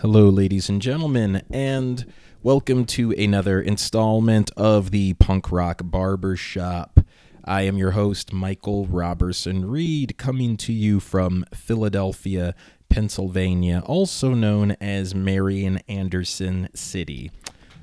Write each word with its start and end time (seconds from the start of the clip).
Hello, 0.00 0.30
ladies 0.30 0.70
and 0.70 0.80
gentlemen, 0.80 1.42
and 1.50 2.10
welcome 2.42 2.86
to 2.86 3.10
another 3.12 3.60
installment 3.60 4.50
of 4.56 4.92
the 4.92 5.12
Punk 5.12 5.52
Rock 5.52 5.82
Barbershop. 5.84 7.00
I 7.44 7.62
am 7.62 7.76
your 7.76 7.90
host, 7.90 8.32
Michael 8.32 8.86
Roberson 8.86 9.68
Reid, 9.68 10.16
coming 10.16 10.56
to 10.56 10.72
you 10.72 11.00
from 11.00 11.44
Philadelphia, 11.52 12.54
Pennsylvania, 12.88 13.82
also 13.84 14.32
known 14.32 14.70
as 14.80 15.14
Marian 15.14 15.82
Anderson 15.86 16.70
City. 16.72 17.30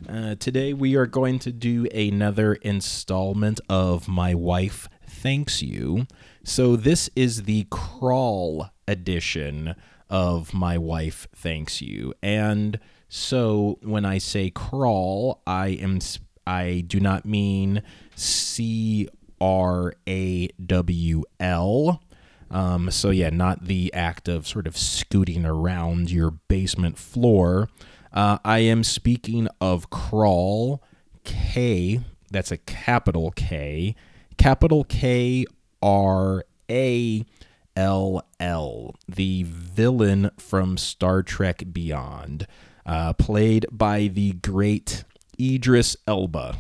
Uh, 0.09 0.33
today, 0.33 0.73
we 0.73 0.95
are 0.95 1.05
going 1.05 1.37
to 1.37 1.51
do 1.51 1.85
another 1.93 2.55
installment 2.55 3.61
of 3.69 4.07
My 4.07 4.33
Wife 4.33 4.89
Thanks 5.07 5.61
You. 5.61 6.07
So, 6.43 6.75
this 6.75 7.11
is 7.15 7.43
the 7.43 7.65
Krall 7.65 8.71
edition 8.87 9.75
of 10.09 10.53
My 10.53 10.77
Wife 10.77 11.27
Thanks 11.35 11.81
You. 11.81 12.13
And 12.21 12.79
so, 13.09 13.79
when 13.81 14.05
I 14.05 14.17
say 14.17 14.51
Krall, 14.51 15.39
I 15.47 15.69
am. 15.69 15.99
I 16.45 16.83
do 16.87 16.99
not 16.99 17.25
mean 17.25 17.81
C 18.15 19.07
R 19.39 19.93
A 20.07 20.47
W 20.65 21.23
L. 21.39 22.01
Um, 22.49 22.89
so, 22.91 23.09
yeah, 23.09 23.29
not 23.29 23.65
the 23.65 23.93
act 23.93 24.27
of 24.27 24.47
sort 24.47 24.67
of 24.67 24.77
scooting 24.77 25.45
around 25.45 26.09
your 26.09 26.31
basement 26.31 26.97
floor. 26.97 27.69
Uh, 28.13 28.37
I 28.45 28.59
am 28.59 28.83
speaking 28.83 29.47
of 29.59 29.89
Krall 29.89 30.79
K, 31.23 31.99
that's 32.31 32.51
a 32.51 32.57
capital 32.57 33.31
K, 33.31 33.95
capital 34.37 34.85
K 34.85 35.45
R 35.81 36.45
A 36.69 37.25
L 37.77 38.25
L, 38.39 38.95
the 39.07 39.43
villain 39.43 40.31
from 40.37 40.77
Star 40.77 41.21
Trek 41.21 41.63
Beyond, 41.71 42.47
uh, 42.87 43.13
played 43.13 43.67
by 43.71 44.07
the 44.07 44.31
great 44.33 45.03
Idris 45.39 45.95
Elba. 46.07 46.57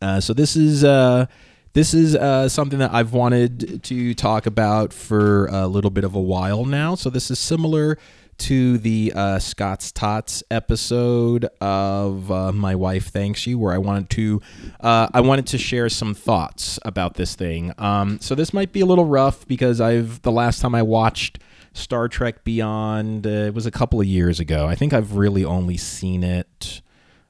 Uh, 0.00 0.20
so 0.20 0.34
this 0.34 0.56
is 0.56 0.82
uh, 0.82 1.26
this 1.74 1.94
is 1.94 2.16
uh, 2.16 2.48
something 2.48 2.80
that 2.80 2.92
I've 2.92 3.12
wanted 3.12 3.84
to 3.84 4.14
talk 4.14 4.46
about 4.46 4.92
for 4.92 5.46
a 5.46 5.68
little 5.68 5.90
bit 5.90 6.02
of 6.02 6.16
a 6.16 6.20
while 6.20 6.64
now. 6.64 6.96
So 6.96 7.08
this 7.08 7.30
is 7.30 7.38
similar 7.38 7.96
to 8.42 8.76
the 8.78 9.12
uh, 9.14 9.38
Scott's 9.38 9.92
Tots 9.92 10.42
episode 10.50 11.44
of 11.60 12.28
uh, 12.32 12.50
My 12.50 12.74
Wife 12.74 13.06
Thanks 13.06 13.46
You, 13.46 13.56
where 13.56 13.72
I 13.72 13.78
wanted 13.78 14.10
to 14.10 14.42
uh, 14.80 15.06
I 15.14 15.20
wanted 15.20 15.46
to 15.48 15.58
share 15.58 15.88
some 15.88 16.12
thoughts 16.12 16.76
about 16.84 17.14
this 17.14 17.36
thing. 17.36 17.72
Um, 17.78 18.18
so 18.20 18.34
this 18.34 18.52
might 18.52 18.72
be 18.72 18.80
a 18.80 18.86
little 18.86 19.04
rough 19.04 19.46
because 19.46 19.80
I've 19.80 20.22
the 20.22 20.32
last 20.32 20.60
time 20.60 20.74
I 20.74 20.82
watched 20.82 21.38
Star 21.72 22.08
Trek 22.08 22.42
Beyond 22.42 23.28
uh, 23.28 23.30
it 23.30 23.54
was 23.54 23.66
a 23.66 23.70
couple 23.70 24.00
of 24.00 24.08
years 24.08 24.40
ago. 24.40 24.66
I 24.66 24.74
think 24.74 24.92
I've 24.92 25.14
really 25.14 25.44
only 25.44 25.76
seen 25.76 26.24
it. 26.24 26.82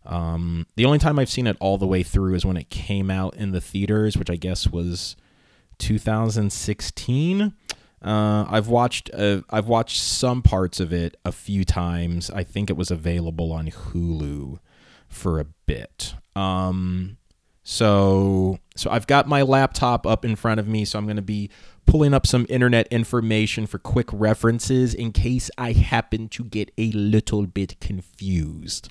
Um, 0.06 0.66
the 0.76 0.86
only 0.86 0.98
time 0.98 1.18
I've 1.18 1.30
seen 1.30 1.46
it 1.46 1.58
all 1.60 1.76
the 1.76 1.86
way 1.86 2.02
through 2.02 2.36
is 2.36 2.46
when 2.46 2.56
it 2.56 2.70
came 2.70 3.10
out 3.10 3.36
in 3.36 3.52
the 3.52 3.60
theaters, 3.60 4.16
which 4.16 4.30
I 4.30 4.36
guess 4.36 4.66
was 4.66 5.16
2016. 5.76 7.52
Uh, 8.02 8.44
I've 8.48 8.68
watched 8.68 9.10
uh, 9.14 9.42
I've 9.50 9.68
watched 9.68 10.00
some 10.00 10.42
parts 10.42 10.80
of 10.80 10.92
it 10.92 11.16
a 11.24 11.32
few 11.32 11.64
times. 11.64 12.30
I 12.30 12.42
think 12.42 12.68
it 12.68 12.76
was 12.76 12.90
available 12.90 13.52
on 13.52 13.70
Hulu 13.70 14.58
for 15.08 15.38
a 15.38 15.46
bit. 15.66 16.14
Um, 16.34 17.18
so 17.62 18.58
so 18.74 18.90
I've 18.90 19.06
got 19.06 19.28
my 19.28 19.42
laptop 19.42 20.06
up 20.06 20.24
in 20.24 20.34
front 20.34 20.58
of 20.58 20.66
me, 20.66 20.84
so 20.84 20.98
I'm 20.98 21.04
going 21.04 21.16
to 21.16 21.22
be 21.22 21.50
pulling 21.86 22.14
up 22.14 22.26
some 22.26 22.46
internet 22.48 22.88
information 22.88 23.66
for 23.66 23.78
quick 23.78 24.08
references 24.12 24.94
in 24.94 25.12
case 25.12 25.50
I 25.56 25.72
happen 25.72 26.28
to 26.30 26.44
get 26.44 26.72
a 26.78 26.90
little 26.92 27.46
bit 27.46 27.78
confused. 27.80 28.88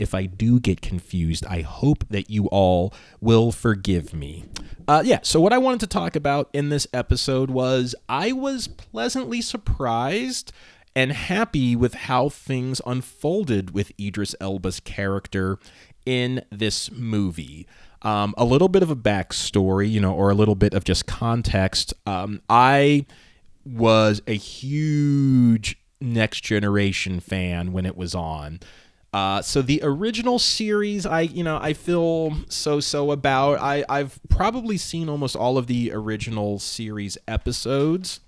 If 0.00 0.14
I 0.14 0.26
do 0.26 0.58
get 0.58 0.80
confused, 0.80 1.44
I 1.46 1.60
hope 1.60 2.04
that 2.08 2.30
you 2.30 2.46
all 2.46 2.92
will 3.20 3.52
forgive 3.52 4.14
me. 4.14 4.44
Uh, 4.88 5.02
yeah, 5.04 5.20
so 5.22 5.40
what 5.40 5.52
I 5.52 5.58
wanted 5.58 5.80
to 5.80 5.86
talk 5.86 6.16
about 6.16 6.48
in 6.52 6.70
this 6.70 6.86
episode 6.92 7.50
was 7.50 7.94
I 8.08 8.32
was 8.32 8.66
pleasantly 8.66 9.42
surprised 9.42 10.52
and 10.96 11.12
happy 11.12 11.76
with 11.76 11.94
how 11.94 12.28
things 12.28 12.80
unfolded 12.86 13.72
with 13.72 13.92
Idris 14.00 14.34
Elba's 14.40 14.80
character 14.80 15.58
in 16.06 16.42
this 16.50 16.90
movie. 16.90 17.66
Um, 18.02 18.34
a 18.38 18.44
little 18.44 18.68
bit 18.68 18.82
of 18.82 18.90
a 18.90 18.96
backstory, 18.96 19.90
you 19.90 20.00
know, 20.00 20.14
or 20.14 20.30
a 20.30 20.34
little 20.34 20.54
bit 20.54 20.72
of 20.72 20.84
just 20.84 21.06
context. 21.06 21.92
Um, 22.06 22.40
I 22.48 23.04
was 23.64 24.22
a 24.26 24.34
huge 24.34 25.76
Next 26.00 26.40
Generation 26.40 27.20
fan 27.20 27.72
when 27.72 27.84
it 27.84 27.96
was 27.96 28.14
on. 28.14 28.60
Uh, 29.12 29.42
so 29.42 29.60
the 29.60 29.80
original 29.82 30.38
series, 30.38 31.04
I 31.04 31.22
you 31.22 31.42
know 31.42 31.58
I 31.60 31.72
feel 31.72 32.36
so 32.48 32.80
so 32.80 33.10
about. 33.10 33.58
I 33.60 33.84
I've 33.88 34.20
probably 34.28 34.76
seen 34.76 35.08
almost 35.08 35.34
all 35.34 35.58
of 35.58 35.66
the 35.66 35.90
original 35.92 36.58
series 36.58 37.18
episodes. 37.26 38.20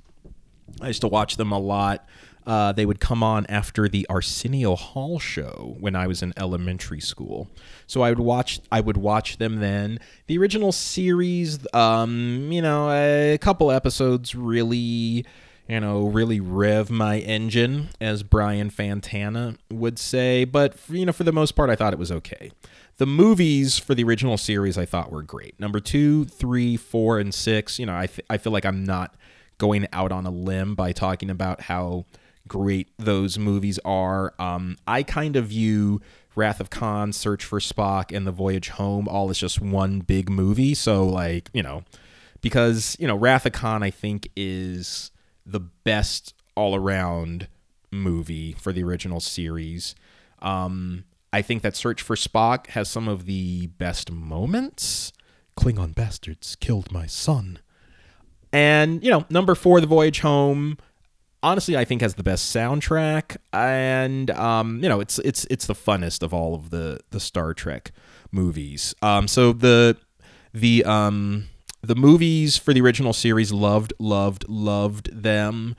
I 0.80 0.88
used 0.88 1.02
to 1.02 1.08
watch 1.08 1.36
them 1.36 1.52
a 1.52 1.58
lot. 1.58 2.06
Uh, 2.44 2.72
they 2.72 2.84
would 2.84 2.98
come 2.98 3.22
on 3.22 3.46
after 3.46 3.88
the 3.88 4.04
Arsenio 4.10 4.74
Hall 4.74 5.20
show 5.20 5.76
when 5.78 5.94
I 5.94 6.08
was 6.08 6.22
in 6.22 6.32
elementary 6.36 7.00
school. 7.00 7.48
So 7.86 8.02
I 8.02 8.10
would 8.10 8.18
watch. 8.18 8.58
I 8.72 8.80
would 8.80 8.96
watch 8.96 9.38
them 9.38 9.60
then. 9.60 10.00
The 10.26 10.38
original 10.38 10.72
series, 10.72 11.64
um, 11.72 12.50
you 12.50 12.60
know, 12.60 12.90
a 12.90 13.38
couple 13.38 13.70
episodes 13.70 14.34
really 14.34 15.24
you 15.68 15.80
know, 15.80 16.06
really 16.06 16.40
rev 16.40 16.90
my 16.90 17.18
engine, 17.18 17.88
as 18.00 18.22
Brian 18.22 18.70
Fantana 18.70 19.56
would 19.70 19.98
say. 19.98 20.44
But, 20.44 20.76
you 20.88 21.06
know, 21.06 21.12
for 21.12 21.24
the 21.24 21.32
most 21.32 21.52
part, 21.52 21.70
I 21.70 21.76
thought 21.76 21.92
it 21.92 21.98
was 21.98 22.12
okay. 22.12 22.50
The 22.98 23.06
movies 23.06 23.78
for 23.78 23.94
the 23.94 24.04
original 24.04 24.36
series 24.36 24.76
I 24.76 24.84
thought 24.84 25.10
were 25.10 25.22
great. 25.22 25.58
Number 25.58 25.80
two, 25.80 26.26
three, 26.26 26.76
four, 26.76 27.18
and 27.18 27.32
six, 27.32 27.78
you 27.78 27.86
know, 27.86 27.96
I, 27.96 28.06
th- 28.06 28.26
I 28.28 28.36
feel 28.36 28.52
like 28.52 28.66
I'm 28.66 28.84
not 28.84 29.14
going 29.58 29.86
out 29.92 30.12
on 30.12 30.26
a 30.26 30.30
limb 30.30 30.74
by 30.74 30.92
talking 30.92 31.30
about 31.30 31.62
how 31.62 32.04
great 32.48 32.90
those 32.98 33.38
movies 33.38 33.78
are. 33.84 34.34
Um, 34.38 34.76
I 34.86 35.04
kind 35.04 35.36
of 35.36 35.46
view 35.46 36.00
Wrath 36.34 36.60
of 36.60 36.70
Khan, 36.70 37.12
Search 37.12 37.44
for 37.44 37.60
Spock, 37.60 38.14
and 38.14 38.26
The 38.26 38.32
Voyage 38.32 38.70
Home 38.70 39.06
all 39.08 39.30
as 39.30 39.38
just 39.38 39.60
one 39.60 40.00
big 40.00 40.28
movie. 40.28 40.74
So, 40.74 41.06
like, 41.06 41.48
you 41.54 41.62
know, 41.62 41.84
because, 42.40 42.96
you 42.98 43.06
know, 43.06 43.16
Wrath 43.16 43.46
of 43.46 43.52
Khan, 43.52 43.82
I 43.82 43.90
think, 43.90 44.28
is 44.34 45.11
the 45.44 45.60
best 45.60 46.34
all 46.54 46.74
around 46.74 47.48
movie 47.90 48.52
for 48.52 48.72
the 48.72 48.82
original 48.82 49.20
series. 49.20 49.94
Um, 50.40 51.04
I 51.32 51.42
think 51.42 51.62
that 51.62 51.76
Search 51.76 52.02
for 52.02 52.16
Spock 52.16 52.68
has 52.68 52.88
some 52.88 53.08
of 53.08 53.26
the 53.26 53.68
best 53.68 54.10
moments. 54.10 55.12
Klingon 55.56 55.94
bastards 55.94 56.56
killed 56.56 56.92
my 56.92 57.06
son. 57.06 57.58
And, 58.52 59.02
you 59.02 59.10
know, 59.10 59.24
number 59.30 59.54
four, 59.54 59.80
The 59.80 59.86
Voyage 59.86 60.20
Home, 60.20 60.76
honestly, 61.42 61.76
I 61.76 61.84
think 61.84 62.02
has 62.02 62.14
the 62.14 62.22
best 62.22 62.54
soundtrack. 62.54 63.38
And, 63.52 64.30
um, 64.30 64.82
you 64.82 64.88
know, 64.88 65.00
it's 65.00 65.18
it's 65.20 65.46
it's 65.50 65.66
the 65.66 65.74
funnest 65.74 66.22
of 66.22 66.34
all 66.34 66.54
of 66.54 66.70
the, 66.70 67.00
the 67.10 67.20
Star 67.20 67.54
Trek 67.54 67.92
movies. 68.30 68.94
Um, 69.00 69.26
so 69.26 69.52
the 69.52 69.96
the 70.52 70.84
um 70.84 71.48
the 71.82 71.94
movies 71.94 72.56
for 72.56 72.72
the 72.72 72.80
original 72.80 73.12
series 73.12 73.52
loved 73.52 73.92
loved 73.98 74.48
loved 74.48 75.22
them. 75.22 75.76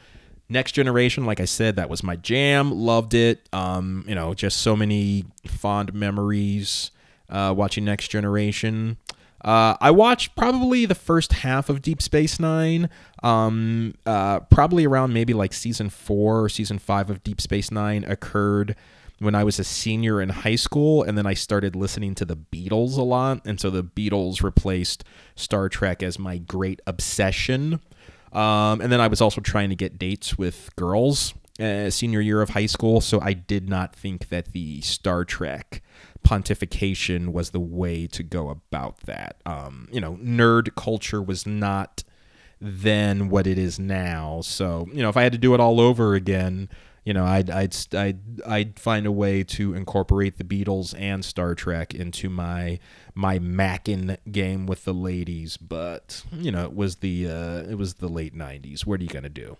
Next 0.49 0.73
generation 0.73 1.25
like 1.25 1.39
i 1.39 1.45
said 1.45 1.77
that 1.77 1.89
was 1.89 2.03
my 2.03 2.15
jam. 2.15 2.71
Loved 2.71 3.13
it. 3.13 3.47
Um 3.53 4.03
you 4.07 4.15
know 4.15 4.33
just 4.33 4.59
so 4.59 4.75
many 4.75 5.25
fond 5.47 5.93
memories 5.93 6.91
uh 7.29 7.53
watching 7.55 7.85
next 7.85 8.09
generation. 8.09 8.97
Uh, 9.43 9.75
I 9.81 9.91
watched 9.91 10.37
probably 10.37 10.85
the 10.85 10.95
first 10.95 11.33
half 11.33 11.67
of 11.67 11.81
Deep 11.81 12.01
Space 12.01 12.39
Nine, 12.39 12.89
um, 13.23 13.93
uh, 14.05 14.39
probably 14.39 14.85
around 14.85 15.11
maybe 15.11 15.33
like 15.33 15.51
season 15.51 15.89
four 15.89 16.45
or 16.45 16.47
season 16.47 16.79
five 16.79 17.09
of 17.09 17.23
Deep 17.23 17.41
Space 17.41 17.69
Nine 17.69 18.05
occurred 18.05 18.73
when 19.23 19.35
I 19.35 19.43
was 19.43 19.59
a 19.59 19.63
senior 19.63 20.21
in 20.21 20.29
high 20.29 20.55
school, 20.55 21.03
and 21.03 21.17
then 21.17 21.25
I 21.25 21.33
started 21.33 21.75
listening 21.75 22.15
to 22.15 22.25
the 22.25 22.37
Beatles 22.37 22.97
a 22.97 23.01
lot, 23.01 23.41
and 23.45 23.59
so 23.59 23.69
the 23.69 23.83
Beatles 23.83 24.43
replaced 24.43 25.03
Star 25.35 25.69
Trek 25.69 26.03
as 26.03 26.19
my 26.19 26.37
great 26.37 26.81
obsession. 26.85 27.79
Um, 28.31 28.81
and 28.81 28.91
then 28.91 28.99
I 28.99 29.07
was 29.07 29.21
also 29.21 29.41
trying 29.41 29.69
to 29.69 29.75
get 29.75 29.99
dates 29.99 30.37
with 30.37 30.69
girls 30.75 31.33
uh, 31.59 31.89
senior 31.89 32.19
year 32.19 32.41
of 32.41 32.49
high 32.49 32.65
school, 32.65 33.01
so 33.01 33.19
I 33.21 33.33
did 33.33 33.69
not 33.69 33.95
think 33.95 34.29
that 34.29 34.53
the 34.53 34.81
Star 34.81 35.23
Trek 35.23 35.81
pontification 36.23 37.29
was 37.29 37.51
the 37.51 37.59
way 37.59 38.07
to 38.07 38.23
go 38.23 38.49
about 38.49 38.97
that. 39.01 39.37
Um, 39.45 39.87
you 39.91 40.01
know, 40.01 40.15
nerd 40.15 40.75
culture 40.75 41.21
was 41.21 41.45
not 41.45 42.03
then 42.59 43.29
what 43.29 43.45
it 43.45 43.57
is 43.57 43.77
now. 43.77 44.39
So, 44.41 44.87
you 44.93 45.03
know, 45.03 45.09
if 45.09 45.17
I 45.17 45.23
had 45.23 45.33
to 45.33 45.37
do 45.37 45.53
it 45.53 45.59
all 45.59 45.79
over 45.79 46.15
again, 46.15 46.69
you 47.03 47.13
know, 47.13 47.25
I'd 47.25 47.49
I'd 47.49 47.75
I'd 47.93 48.41
I'd 48.45 48.79
find 48.79 49.05
a 49.05 49.11
way 49.11 49.43
to 49.43 49.73
incorporate 49.73 50.37
the 50.37 50.43
Beatles 50.43 50.95
and 50.97 51.23
Star 51.23 51.53
Trek 51.55 51.93
into 51.93 52.29
my 52.29 52.79
my 53.13 53.39
mackin 53.39 54.17
game 54.31 54.65
with 54.65 54.85
the 54.85 54.93
ladies, 54.93 55.57
but 55.57 56.23
you 56.31 56.51
know, 56.51 56.63
it 56.63 56.75
was 56.75 56.97
the 56.97 57.27
uh, 57.27 57.69
it 57.69 57.77
was 57.77 57.95
the 57.95 58.07
late 58.07 58.35
'90s. 58.35 58.85
What 58.85 58.99
are 58.99 59.03
you 59.03 59.09
gonna 59.09 59.29
do? 59.29 59.57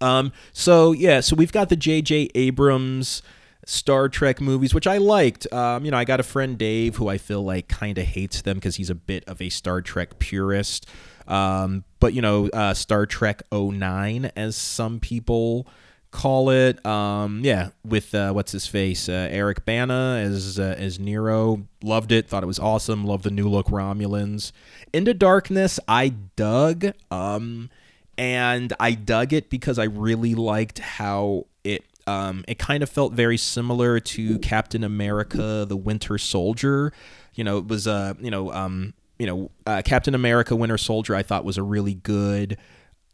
Um, 0.00 0.32
so 0.52 0.92
yeah, 0.92 1.20
so 1.20 1.34
we've 1.36 1.52
got 1.52 1.68
the 1.68 1.76
J.J. 1.76 2.30
Abrams 2.34 3.22
Star 3.64 4.08
Trek 4.08 4.40
movies, 4.40 4.72
which 4.72 4.86
I 4.86 4.98
liked. 4.98 5.52
Um, 5.52 5.84
you 5.84 5.90
know, 5.90 5.98
I 5.98 6.04
got 6.04 6.20
a 6.20 6.24
friend 6.24 6.56
Dave 6.56 6.96
who 6.96 7.08
I 7.08 7.18
feel 7.18 7.42
like 7.42 7.66
kind 7.68 7.98
of 7.98 8.06
hates 8.06 8.42
them 8.42 8.58
because 8.58 8.76
he's 8.76 8.90
a 8.90 8.94
bit 8.94 9.24
of 9.26 9.42
a 9.42 9.48
Star 9.48 9.82
Trek 9.82 10.20
purist. 10.20 10.86
Um, 11.26 11.82
but 11.98 12.14
you 12.14 12.22
know, 12.22 12.48
uh, 12.50 12.74
Star 12.74 13.06
Trek 13.06 13.42
09, 13.52 14.30
as 14.36 14.54
some 14.54 15.00
people 15.00 15.66
call 16.16 16.48
it. 16.48 16.84
Um, 16.86 17.42
yeah, 17.44 17.68
with 17.84 18.14
uh, 18.14 18.32
what's 18.32 18.52
his 18.52 18.66
face, 18.66 19.08
uh, 19.08 19.28
Eric 19.30 19.64
Bana 19.66 20.20
as 20.24 20.58
uh, 20.58 20.74
as 20.78 20.98
Nero. 20.98 21.66
Loved 21.82 22.10
it. 22.10 22.26
Thought 22.26 22.42
it 22.42 22.46
was 22.46 22.58
awesome. 22.58 23.04
Loved 23.04 23.24
the 23.24 23.30
new 23.30 23.48
look 23.48 23.66
Romulans. 23.66 24.52
Into 24.92 25.12
Darkness, 25.12 25.78
I 25.86 26.08
dug. 26.08 26.86
Um, 27.10 27.68
and 28.16 28.72
I 28.80 28.92
dug 28.92 29.34
it 29.34 29.50
because 29.50 29.78
I 29.78 29.84
really 29.84 30.34
liked 30.34 30.78
how 30.78 31.46
it 31.64 31.84
um, 32.06 32.44
it 32.48 32.58
kind 32.58 32.82
of 32.82 32.88
felt 32.88 33.12
very 33.12 33.36
similar 33.36 34.00
to 34.00 34.38
Captain 34.38 34.84
America: 34.84 35.66
The 35.68 35.76
Winter 35.76 36.16
Soldier. 36.16 36.92
You 37.34 37.44
know, 37.44 37.58
it 37.58 37.68
was 37.68 37.86
a 37.86 37.92
uh, 37.92 38.14
you 38.20 38.30
know 38.30 38.50
um, 38.52 38.94
you 39.18 39.26
know 39.26 39.50
uh, 39.66 39.82
Captain 39.84 40.14
America: 40.14 40.56
Winter 40.56 40.78
Soldier. 40.78 41.14
I 41.14 41.22
thought 41.22 41.44
was 41.44 41.58
a 41.58 41.62
really 41.62 41.94
good 41.94 42.56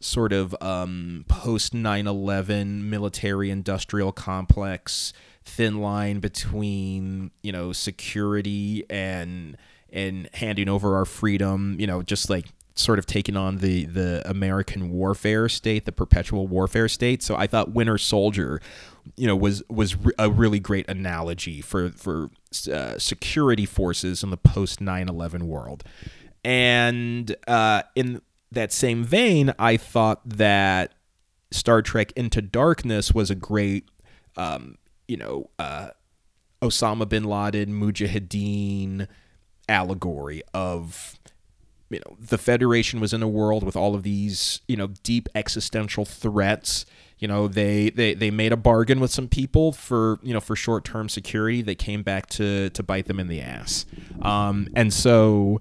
sort 0.02 0.32
of 0.32 0.54
um, 0.60 1.24
post 1.28 1.72
9/11 1.72 2.82
military 2.82 3.50
industrial 3.50 4.12
complex 4.12 5.12
thin 5.44 5.80
line 5.80 6.20
between 6.20 7.30
you 7.42 7.52
know 7.52 7.72
security 7.72 8.84
and 8.88 9.56
and 9.92 10.28
handing 10.34 10.68
over 10.68 10.96
our 10.96 11.04
freedom 11.04 11.76
you 11.78 11.86
know 11.86 12.02
just 12.02 12.30
like 12.30 12.46
sort 12.74 12.98
of 12.98 13.06
taking 13.06 13.36
on 13.36 13.58
the 13.58 13.84
the 13.84 14.22
American 14.28 14.90
warfare 14.90 15.48
state, 15.48 15.84
the 15.84 15.92
perpetual 15.92 16.46
warfare 16.46 16.88
state. 16.88 17.22
So 17.22 17.36
I 17.36 17.46
thought 17.46 17.72
Winter 17.72 17.98
Soldier, 17.98 18.60
you 19.16 19.26
know, 19.26 19.36
was 19.36 19.62
was 19.68 19.96
a 20.18 20.30
really 20.30 20.60
great 20.60 20.88
analogy 20.88 21.60
for 21.60 21.90
for 21.90 22.30
uh, 22.72 22.98
security 22.98 23.66
forces 23.66 24.22
in 24.22 24.30
the 24.30 24.36
post 24.36 24.80
9/11 24.80 25.42
world. 25.42 25.84
And 26.44 27.34
uh, 27.46 27.82
in 27.94 28.20
that 28.52 28.72
same 28.72 29.04
vein, 29.04 29.54
I 29.58 29.76
thought 29.76 30.20
that 30.28 30.94
Star 31.50 31.82
Trek 31.82 32.12
Into 32.12 32.42
Darkness 32.42 33.12
was 33.12 33.30
a 33.30 33.34
great, 33.34 33.88
um, 34.36 34.76
you 35.08 35.16
know, 35.16 35.50
uh, 35.58 35.90
Osama 36.62 37.08
bin 37.08 37.24
Laden, 37.24 37.72
Mujahideen 37.72 39.08
allegory 39.68 40.42
of 40.52 41.18
you 41.90 41.98
know 41.98 42.16
the 42.18 42.38
federation 42.38 43.00
was 43.00 43.12
in 43.12 43.22
a 43.22 43.28
world 43.28 43.62
with 43.62 43.76
all 43.76 43.94
of 43.94 44.02
these 44.02 44.60
you 44.66 44.76
know 44.76 44.88
deep 45.02 45.28
existential 45.34 46.04
threats. 46.04 46.86
You 47.18 47.28
know 47.28 47.48
they 47.48 47.90
they 47.90 48.14
they 48.14 48.30
made 48.30 48.52
a 48.52 48.56
bargain 48.56 48.98
with 48.98 49.10
some 49.10 49.28
people 49.28 49.72
for 49.72 50.18
you 50.22 50.32
know 50.32 50.40
for 50.40 50.56
short-term 50.56 51.08
security. 51.08 51.62
They 51.62 51.74
came 51.74 52.02
back 52.02 52.26
to 52.30 52.70
to 52.70 52.82
bite 52.82 53.06
them 53.06 53.20
in 53.20 53.28
the 53.28 53.40
ass. 53.40 53.84
Um, 54.22 54.68
and 54.74 54.92
so 54.92 55.60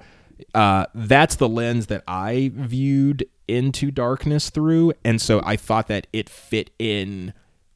uh, 0.53 0.85
that's 0.93 1.35
the 1.35 1.49
lens 1.49 1.87
that 1.87 2.03
i 2.07 2.51
viewed 2.53 3.25
into 3.47 3.91
darkness 3.91 4.49
through 4.49 4.93
and 5.03 5.21
so 5.21 5.41
i 5.43 5.55
thought 5.55 5.87
that 5.87 6.07
it 6.13 6.29
fit 6.29 6.69
in 6.79 7.33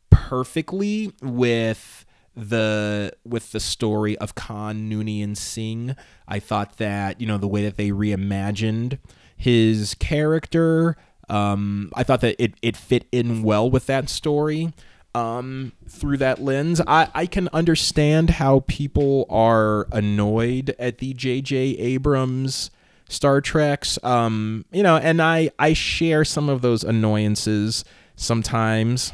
perfectly 0.10 1.14
with 1.22 2.06
the 2.36 3.14
with 3.24 3.52
the 3.52 3.60
story 3.60 4.18
of 4.18 4.36
Khan 4.36 4.90
Noonien 4.90 5.38
Singh. 5.38 5.96
I 6.28 6.40
thought 6.40 6.78
that 6.78 7.22
you 7.22 7.28
know 7.28 7.38
the 7.38 7.48
way 7.48 7.64
that 7.64 7.78
they 7.78 7.92
reimagined 7.92 9.00
his 9.36 9.96
character. 9.96 10.98
Um, 11.30 11.92
I 11.96 12.04
thought 12.04 12.22
that 12.22 12.36
it, 12.38 12.54
it 12.62 12.78
fit 12.78 13.08
in 13.12 13.42
well 13.42 13.70
with 13.70 13.88
that 13.88 14.10
story 14.10 14.74
um, 15.16 15.72
through 15.88 16.18
that 16.18 16.42
lens. 16.42 16.82
I, 16.86 17.10
I 17.14 17.26
can 17.26 17.48
understand 17.54 18.32
how 18.32 18.66
people 18.68 19.26
are 19.30 19.88
annoyed 19.92 20.76
at 20.78 20.98
the 20.98 21.14
J.J. 21.14 21.58
Abrams 21.58 22.70
Star 23.08 23.40
Treks. 23.40 23.98
Um, 24.04 24.66
you 24.72 24.84
know, 24.84 24.98
and 24.98 25.22
I, 25.22 25.52
I 25.58 25.74
share 25.74 26.26
some 26.26 26.50
of 26.50 26.62
those 26.62 26.84
annoyances 26.84 27.86
sometimes 28.18 29.12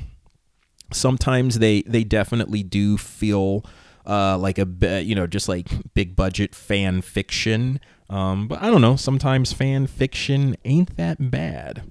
sometimes 0.92 1.60
they 1.60 1.82
they 1.84 2.04
definitely 2.04 2.64
do 2.64 2.98
feel 2.98 3.66
uh, 4.06 4.38
like 4.38 4.60
a 4.60 5.02
you 5.02 5.16
know 5.16 5.28
just 5.28 5.48
like 5.50 5.68
big 5.94 6.16
budget 6.16 6.54
fan 6.54 7.02
fiction. 7.02 7.80
Um, 8.10 8.48
but 8.48 8.62
I 8.62 8.70
don't 8.70 8.82
know. 8.82 8.98
Sometimes 8.98 9.54
fan 9.54 9.88
fiction 9.88 10.58
ain't 10.66 10.98
that 10.98 11.32
bad. 11.32 11.84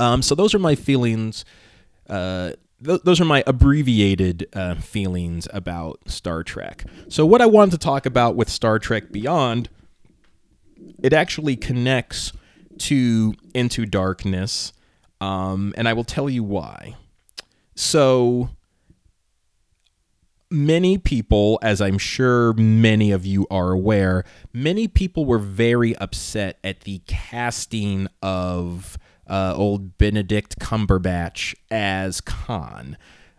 Um, 0.00 0.22
so 0.22 0.34
those 0.34 0.54
are 0.54 0.58
my 0.58 0.74
feelings. 0.74 1.44
Uh, 2.08 2.52
th- 2.84 3.02
those 3.02 3.20
are 3.20 3.24
my 3.24 3.42
abbreviated 3.46 4.46
uh, 4.52 4.76
feelings 4.76 5.48
about 5.52 6.00
Star 6.06 6.42
Trek. 6.42 6.84
So 7.08 7.24
what 7.26 7.40
I 7.40 7.46
wanted 7.46 7.72
to 7.72 7.78
talk 7.78 8.06
about 8.06 8.36
with 8.36 8.48
Star 8.48 8.78
Trek 8.78 9.10
Beyond, 9.10 9.68
it 11.02 11.12
actually 11.12 11.56
connects 11.56 12.32
to 12.78 13.34
Into 13.54 13.86
Darkness, 13.86 14.72
um, 15.20 15.72
and 15.76 15.88
I 15.88 15.92
will 15.92 16.04
tell 16.04 16.28
you 16.28 16.42
why. 16.42 16.96
So 17.74 18.50
many 20.50 20.98
people, 20.98 21.58
as 21.62 21.80
I'm 21.80 21.98
sure 21.98 22.52
many 22.54 23.10
of 23.10 23.26
you 23.26 23.46
are 23.50 23.72
aware, 23.72 24.24
many 24.52 24.86
people 24.86 25.24
were 25.24 25.38
very 25.38 25.96
upset 25.96 26.58
at 26.62 26.82
the 26.82 27.00
casting 27.06 28.08
of 28.22 28.98
uh, 29.26 29.54
old 29.56 29.98
Benedict 29.98 30.58
Cumberbatch 30.58 31.54
as 31.70 32.20
Khan. 32.20 32.96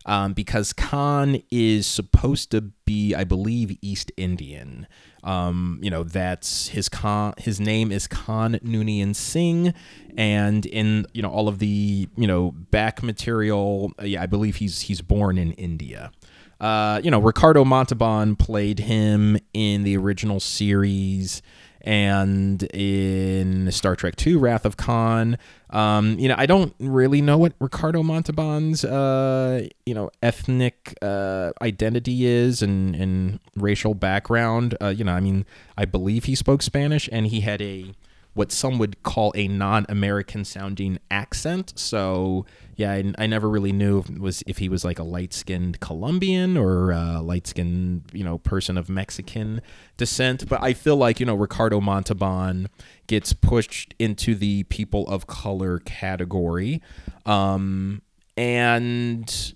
Um, 0.07 0.33
because 0.33 0.71
Khan 0.71 1.41
is 1.49 1.87
supposed 1.87 2.51
to 2.51 2.61
be, 2.61 3.15
I 3.15 3.23
believe, 3.23 3.75
East 3.81 4.11
Indian. 4.15 4.85
Um, 5.23 5.79
you 5.81 5.89
know, 5.89 6.03
that's 6.03 6.67
his 6.67 6.89
Khan. 6.89 7.33
His 7.39 7.59
name 7.59 7.91
is 7.91 8.05
Khan 8.05 8.59
Noonien 8.63 9.15
Singh, 9.15 9.73
and 10.15 10.63
in 10.67 11.07
you 11.15 11.23
know 11.23 11.31
all 11.31 11.47
of 11.47 11.57
the 11.57 12.07
you 12.15 12.27
know 12.27 12.51
back 12.51 13.01
material, 13.01 13.91
yeah, 14.03 14.21
I 14.21 14.27
believe 14.27 14.57
he's 14.57 14.81
he's 14.81 15.01
born 15.01 15.39
in 15.39 15.53
India. 15.53 16.11
Uh, 16.59 17.01
you 17.03 17.09
know, 17.09 17.19
Ricardo 17.19 17.65
Montalban 17.65 18.35
played 18.35 18.79
him 18.79 19.37
in 19.53 19.83
the 19.83 19.97
original 19.97 20.39
series 20.39 21.41
and 21.85 22.63
in 22.73 23.71
Star 23.71 23.95
Trek 23.95 24.15
II, 24.25 24.35
Wrath 24.35 24.65
of 24.65 24.75
Khan. 24.75 25.37
Um, 25.69 26.17
you 26.17 26.27
know, 26.27 26.35
I 26.37 26.47
don't 26.47 26.73
really 26.79 27.21
know 27.21 27.37
what 27.37 27.53
Ricardo 27.59 28.01
Montalban's 28.01 28.83
uh, 28.83 29.67
you 29.85 29.93
know 29.93 30.09
ethnic 30.21 30.97
uh, 31.01 31.51
identity 31.61 32.25
is 32.25 32.61
and 32.61 32.95
and 32.95 33.39
racial 33.55 33.93
background. 33.93 34.75
Uh, 34.81 34.87
you 34.87 35.03
know, 35.03 35.13
I 35.13 35.19
mean, 35.19 35.45
I 35.77 35.85
believe 35.85 36.25
he 36.25 36.35
spoke 36.35 36.61
Spanish 36.61 37.07
and 37.11 37.27
he 37.27 37.41
had 37.41 37.61
a 37.61 37.93
what 38.35 38.51
some 38.51 38.77
would 38.77 39.01
call 39.01 39.31
a 39.33 39.47
non-American 39.47 40.43
sounding 40.43 40.99
accent. 41.09 41.73
So 41.75 42.45
yeah, 42.75 42.91
I, 42.91 43.13
I 43.17 43.27
never 43.27 43.49
really 43.49 43.71
knew 43.71 43.99
if 43.99 44.09
was 44.09 44.43
if 44.45 44.57
he 44.57 44.67
was 44.67 44.83
like 44.83 44.99
a 44.99 45.03
light-skinned 45.03 45.79
Colombian 45.79 46.57
or 46.57 46.91
a 46.91 47.21
light-skinned 47.21 48.03
you 48.11 48.23
know 48.23 48.37
person 48.37 48.77
of 48.77 48.89
Mexican 48.89 49.61
descent. 49.97 50.47
But 50.47 50.61
I 50.61 50.73
feel 50.73 50.97
like 50.97 51.19
you 51.19 51.25
know 51.25 51.35
Ricardo 51.35 51.79
Montalban 51.79 52.67
gets 53.07 53.31
pushed 53.33 53.95
into 53.97 54.35
the 54.35 54.63
people 54.63 55.07
of 55.07 55.27
color 55.27 55.79
category, 55.79 56.81
um, 57.25 58.01
and 58.35 59.53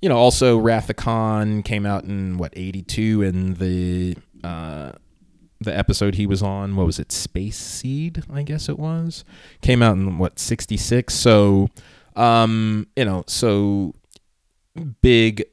you 0.00 0.08
know 0.08 0.16
also 0.16 0.58
Khan 0.96 1.62
came 1.62 1.84
out 1.84 2.04
in 2.04 2.38
what 2.38 2.54
'82 2.56 3.22
and 3.22 3.56
the 3.58 4.16
uh, 4.42 4.92
the 5.62 5.76
episode 5.76 6.14
he 6.16 6.26
was 6.26 6.42
on, 6.42 6.76
what 6.76 6.86
was 6.86 6.98
it, 6.98 7.12
Space 7.12 7.56
Seed, 7.56 8.24
I 8.32 8.42
guess 8.42 8.68
it 8.68 8.78
was, 8.78 9.24
came 9.60 9.82
out 9.82 9.96
in 9.96 10.18
what 10.18 10.38
sixty 10.38 10.76
six. 10.76 11.14
So, 11.14 11.68
um, 12.16 12.86
you 12.96 13.04
know, 13.04 13.24
so 13.26 13.94
big 15.02 15.44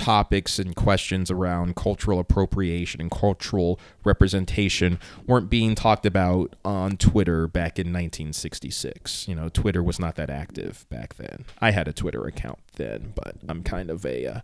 topics 0.00 0.58
and 0.58 0.74
questions 0.74 1.30
around 1.30 1.76
cultural 1.76 2.18
appropriation 2.18 3.02
and 3.02 3.10
cultural 3.10 3.78
representation 4.02 4.98
weren't 5.26 5.50
being 5.50 5.74
talked 5.74 6.06
about 6.06 6.56
on 6.64 6.96
Twitter 6.96 7.46
back 7.46 7.78
in 7.78 7.88
1966. 7.88 9.28
You 9.28 9.34
know, 9.34 9.50
Twitter 9.50 9.82
was 9.82 10.00
not 10.00 10.16
that 10.16 10.30
active 10.30 10.86
back 10.88 11.16
then. 11.16 11.44
I 11.60 11.72
had 11.72 11.86
a 11.86 11.92
Twitter 11.92 12.24
account 12.24 12.58
then, 12.76 13.12
but 13.14 13.36
I'm 13.46 13.62
kind 13.62 13.90
of 13.90 14.06
a 14.06 14.26
uh, 14.26 14.40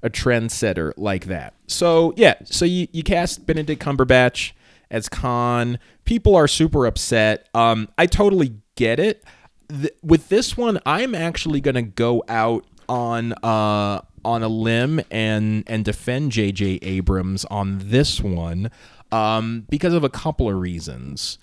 a 0.00 0.10
trendsetter 0.10 0.92
like 0.96 1.24
that. 1.24 1.54
So 1.66 2.14
yeah, 2.16 2.34
so 2.44 2.64
you 2.64 2.86
you 2.92 3.02
cast 3.02 3.44
Benedict 3.44 3.82
Cumberbatch 3.82 4.52
as 4.92 5.08
Khan. 5.08 5.80
People 6.04 6.36
are 6.36 6.46
super 6.46 6.86
upset. 6.86 7.48
Um, 7.52 7.88
I 7.98 8.06
totally 8.06 8.54
get 8.76 9.00
it. 9.00 9.24
Th- 9.68 9.94
with 10.04 10.28
this 10.28 10.56
one, 10.56 10.78
I'm 10.86 11.16
actually 11.16 11.60
gonna 11.60 11.82
go 11.82 12.22
out 12.28 12.64
on 12.88 13.32
uh 13.42 14.02
on 14.24 14.42
a 14.42 14.48
limb 14.48 15.00
and 15.10 15.64
and 15.66 15.84
defend 15.84 16.32
J.J. 16.32 16.80
Abrams 16.82 17.44
on 17.46 17.80
this 17.82 18.20
one 18.20 18.70
um, 19.12 19.66
because 19.68 19.94
of 19.94 20.04
a 20.04 20.08
couple 20.08 20.48
of 20.48 20.56
reasons. 20.56 21.38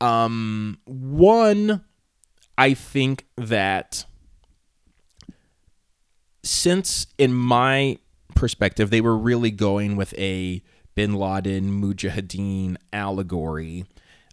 Um, 0.00 0.78
one, 0.84 1.84
I 2.58 2.74
think 2.74 3.26
that 3.36 4.04
since 6.42 7.06
in 7.18 7.32
my 7.32 7.98
perspective, 8.34 8.90
they 8.90 9.00
were 9.00 9.16
really 9.16 9.50
going 9.50 9.96
with 9.96 10.12
a 10.18 10.62
bin 10.94 11.14
Laden 11.14 11.80
Mujahideen 11.80 12.76
allegory. 12.92 13.84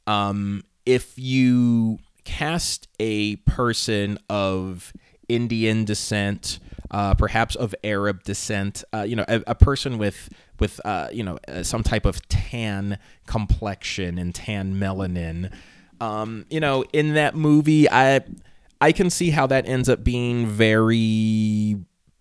Um, 0.07 0.63
if 0.85 1.17
you 1.17 1.99
cast 2.23 2.87
a 2.99 3.37
person 3.37 4.17
of 4.29 4.91
Indian 5.27 5.85
descent, 5.85 6.59
uh, 6.91 7.13
perhaps 7.13 7.55
of 7.55 7.75
Arab 7.83 8.23
descent, 8.23 8.83
uh, 8.93 9.03
you 9.03 9.15
know, 9.15 9.25
a, 9.27 9.41
a, 9.47 9.55
person 9.55 9.97
with 9.97 10.29
with 10.59 10.81
uh, 10.85 11.09
you 11.11 11.23
know 11.23 11.37
uh, 11.47 11.63
some 11.63 11.83
type 11.83 12.05
of 12.05 12.27
tan 12.29 12.97
complexion 13.25 14.17
and 14.17 14.33
tan 14.33 14.75
melanin. 14.75 15.51
Um, 16.01 16.45
you 16.49 16.59
know, 16.59 16.83
in 16.93 17.13
that 17.13 17.35
movie, 17.35 17.89
I 17.89 18.21
I 18.81 18.91
can 18.91 19.09
see 19.09 19.29
how 19.31 19.47
that 19.47 19.67
ends 19.67 19.89
up 19.89 20.03
being 20.03 20.47
very 20.47 21.77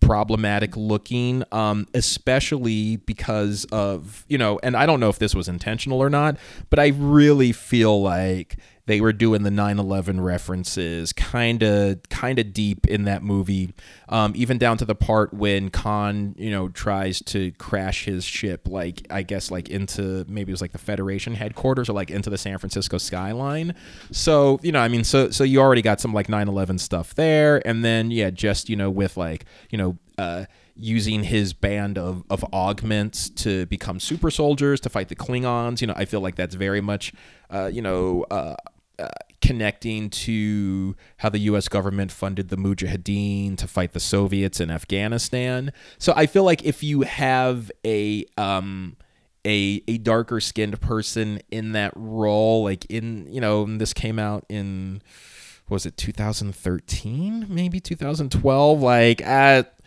problematic 0.09 0.75
looking, 0.75 1.43
um, 1.51 1.87
especially 1.93 2.95
because 2.95 3.65
of, 3.71 4.25
you 4.27 4.39
know, 4.39 4.59
and 4.63 4.75
I 4.75 4.87
don't 4.87 4.99
know 4.99 5.09
if 5.09 5.19
this 5.19 5.35
was 5.35 5.47
intentional 5.47 6.01
or 6.01 6.09
not, 6.09 6.37
but 6.71 6.79
I 6.79 6.87
really 6.87 7.51
feel 7.51 8.01
like 8.01 8.57
they 8.89 9.01
were 9.01 9.13
doing 9.13 9.43
the 9.43 9.51
9/11 9.51 10.19
references 10.19 11.13
kind 11.13 11.61
of 11.61 12.01
kind 12.09 12.39
of 12.39 12.51
deep 12.53 12.87
in 12.87 13.03
that 13.03 13.21
movie 13.21 13.71
um, 14.09 14.33
even 14.35 14.57
down 14.57 14.77
to 14.77 14.85
the 14.85 14.95
part 14.95 15.31
when 15.31 15.69
Khan 15.69 16.33
you 16.39 16.49
know 16.49 16.69
tries 16.69 17.21
to 17.23 17.51
crash 17.53 18.05
his 18.05 18.25
ship 18.25 18.67
like 18.67 19.05
I 19.11 19.21
guess 19.21 19.51
like 19.51 19.69
into 19.69 20.25
maybe 20.27 20.51
it 20.51 20.53
was 20.53 20.61
like 20.61 20.71
the 20.71 20.79
Federation 20.79 21.35
headquarters 21.35 21.87
or 21.87 21.93
like 21.93 22.09
into 22.09 22.31
the 22.31 22.37
San 22.37 22.57
Francisco 22.57 22.97
skyline 22.97 23.75
so 24.11 24.59
you 24.63 24.71
know 24.71 24.79
I 24.79 24.87
mean 24.87 25.03
so 25.03 25.29
so 25.29 25.43
you 25.43 25.59
already 25.59 25.83
got 25.83 26.01
some 26.01 26.11
like 26.11 26.27
9/11 26.27 26.79
stuff 26.79 27.13
there 27.13 27.61
and 27.67 27.85
then 27.85 28.09
yeah 28.09 28.31
just 28.31 28.69
you 28.69 28.75
know 28.75 28.89
with 28.89 29.17
like 29.17 29.45
you 29.69 29.77
know 29.77 29.97
uh 30.17 30.45
using 30.79 31.23
his 31.23 31.53
band 31.53 31.97
of, 31.97 32.23
of 32.29 32.43
augments 32.53 33.29
to 33.29 33.65
become 33.65 33.99
super 33.99 34.31
soldiers 34.31 34.79
to 34.79 34.89
fight 34.89 35.09
the 35.09 35.15
Klingons. 35.15 35.81
You 35.81 35.87
know, 35.87 35.93
I 35.95 36.05
feel 36.05 36.21
like 36.21 36.35
that's 36.35 36.55
very 36.55 36.79
much, 36.79 37.13
uh, 37.49 37.69
you 37.71 37.81
know, 37.81 38.25
uh, 38.31 38.55
connecting 39.41 40.09
to 40.09 40.95
how 41.17 41.29
the 41.29 41.39
U.S. 41.39 41.67
government 41.67 42.11
funded 42.11 42.49
the 42.49 42.57
Mujahideen 42.57 43.57
to 43.57 43.67
fight 43.67 43.93
the 43.93 43.99
Soviets 43.99 44.59
in 44.59 44.69
Afghanistan. 44.69 45.71
So 45.97 46.13
I 46.15 46.25
feel 46.25 46.43
like 46.43 46.63
if 46.63 46.83
you 46.83 47.01
have 47.01 47.71
a 47.85 48.25
um, 48.37 48.97
a 49.45 49.81
a 49.87 49.97
darker 49.97 50.39
skinned 50.39 50.79
person 50.81 51.41
in 51.49 51.71
that 51.73 51.93
role, 51.95 52.63
like 52.63 52.85
in 52.85 53.27
you 53.31 53.41
know 53.41 53.65
this 53.77 53.93
came 53.93 54.19
out 54.19 54.45
in 54.49 55.01
was 55.69 55.85
it 55.85 55.95
2013 55.97 57.45
maybe 57.47 57.79
2012 57.79 58.81
like 58.81 59.21
at 59.21 59.79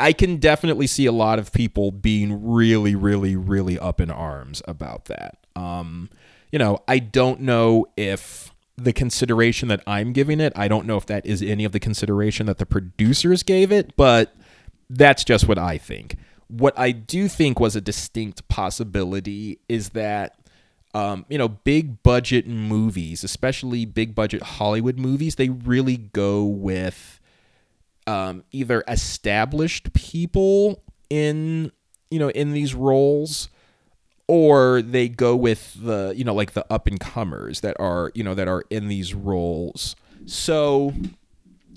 I 0.00 0.12
can 0.12 0.36
definitely 0.36 0.86
see 0.86 1.06
a 1.06 1.12
lot 1.12 1.38
of 1.38 1.52
people 1.52 1.90
being 1.90 2.46
really, 2.46 2.94
really, 2.94 3.34
really 3.34 3.78
up 3.78 4.00
in 4.00 4.10
arms 4.10 4.62
about 4.68 5.06
that. 5.06 5.38
Um, 5.56 6.08
you 6.50 6.58
know, 6.58 6.78
I 6.88 6.98
don't 6.98 7.40
know 7.40 7.86
if 7.96 8.52
the 8.76 8.92
consideration 8.92 9.68
that 9.68 9.82
I'm 9.86 10.12
giving 10.12 10.40
it, 10.40 10.52
I 10.54 10.68
don't 10.68 10.86
know 10.86 10.96
if 10.96 11.06
that 11.06 11.26
is 11.26 11.42
any 11.42 11.64
of 11.64 11.72
the 11.72 11.80
consideration 11.80 12.46
that 12.46 12.58
the 12.58 12.66
producers 12.66 13.42
gave 13.42 13.72
it, 13.72 13.96
but 13.96 14.34
that's 14.88 15.24
just 15.24 15.48
what 15.48 15.58
I 15.58 15.78
think. 15.78 16.16
What 16.46 16.78
I 16.78 16.92
do 16.92 17.28
think 17.28 17.60
was 17.60 17.76
a 17.76 17.80
distinct 17.80 18.48
possibility 18.48 19.58
is 19.68 19.90
that 19.90 20.36
um, 20.94 21.26
you 21.28 21.36
know, 21.36 21.48
big 21.48 22.02
budget 22.02 22.46
movies, 22.46 23.22
especially 23.22 23.84
big 23.84 24.14
budget 24.14 24.42
Hollywood 24.42 24.98
movies, 24.98 25.34
they 25.34 25.50
really 25.50 25.98
go 25.98 26.44
with 26.44 27.20
um, 28.06 28.42
either 28.52 28.82
established 28.88 29.92
people 29.92 30.82
in 31.10 31.72
you 32.10 32.18
know 32.18 32.30
in 32.30 32.52
these 32.52 32.74
roles 32.74 33.50
or 34.28 34.82
they 34.82 35.08
go 35.08 35.34
with 35.34 35.74
the 35.82 36.12
you 36.16 36.22
know 36.22 36.34
like 36.34 36.52
the 36.52 36.64
up 36.72 36.86
and 36.86 37.00
comers 37.00 37.62
that 37.62 37.76
are 37.80 38.12
you 38.14 38.22
know 38.22 38.34
that 38.34 38.46
are 38.46 38.62
in 38.70 38.88
these 38.88 39.14
roles 39.14 39.96
so 40.26 40.92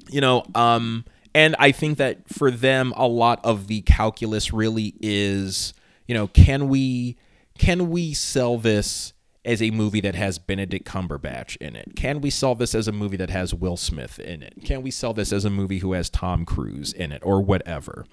you 0.09 0.21
know 0.21 0.43
um 0.53 1.03
and 1.33 1.55
i 1.57 1.71
think 1.71 1.97
that 1.97 2.27
for 2.27 2.51
them 2.51 2.93
a 2.97 3.07
lot 3.07 3.39
of 3.43 3.67
the 3.67 3.81
calculus 3.81 4.53
really 4.53 4.93
is 4.99 5.73
you 6.07 6.13
know 6.13 6.27
can 6.27 6.67
we 6.67 7.17
can 7.57 7.89
we 7.89 8.13
sell 8.13 8.57
this 8.57 9.13
as 9.43 9.61
a 9.61 9.71
movie 9.71 10.01
that 10.01 10.15
has 10.15 10.37
Benedict 10.37 10.85
Cumberbatch 10.85 11.57
in 11.57 11.75
it? 11.75 11.95
Can 11.95 12.21
we 12.21 12.29
sell 12.29 12.55
this 12.55 12.75
as 12.75 12.87
a 12.87 12.91
movie 12.91 13.17
that 13.17 13.29
has 13.29 13.53
Will 13.53 13.77
Smith 13.77 14.19
in 14.19 14.43
it? 14.43 14.53
Can 14.63 14.83
we 14.83 14.91
sell 14.91 15.13
this 15.13 15.33
as 15.33 15.45
a 15.45 15.49
movie 15.49 15.79
who 15.79 15.93
has 15.93 16.09
Tom 16.09 16.45
Cruise 16.45 16.93
in 16.93 17.11
it 17.11 17.21
or 17.25 17.41
whatever? 17.41 18.05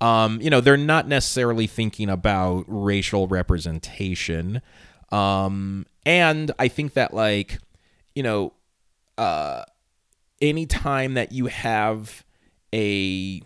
Um, 0.00 0.40
you 0.40 0.50
know, 0.50 0.60
they're 0.60 0.76
not 0.76 1.06
necessarily 1.06 1.66
thinking 1.66 2.08
about 2.08 2.64
racial 2.66 3.26
representation. 3.28 4.62
Um, 5.12 5.86
and 6.06 6.52
I 6.58 6.68
think 6.68 6.94
that 6.94 7.12
like, 7.12 7.58
you 8.14 8.22
know, 8.22 8.52
uh, 9.18 9.64
anytime 10.40 11.14
that 11.14 11.32
you 11.32 11.46
have 11.46 12.24
a 12.74 13.42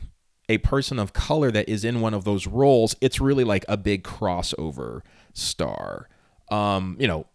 a 0.48 0.58
person 0.58 0.98
of 0.98 1.12
color 1.12 1.50
that 1.50 1.68
is 1.68 1.84
in 1.84 2.00
one 2.00 2.14
of 2.14 2.24
those 2.24 2.46
roles, 2.46 2.94
it's 3.00 3.20
really 3.20 3.44
like 3.44 3.64
a 3.68 3.76
big 3.76 4.04
crossover 4.04 5.00
star. 5.32 6.08
Um, 6.50 6.96
you 7.00 7.08
know, 7.08 7.26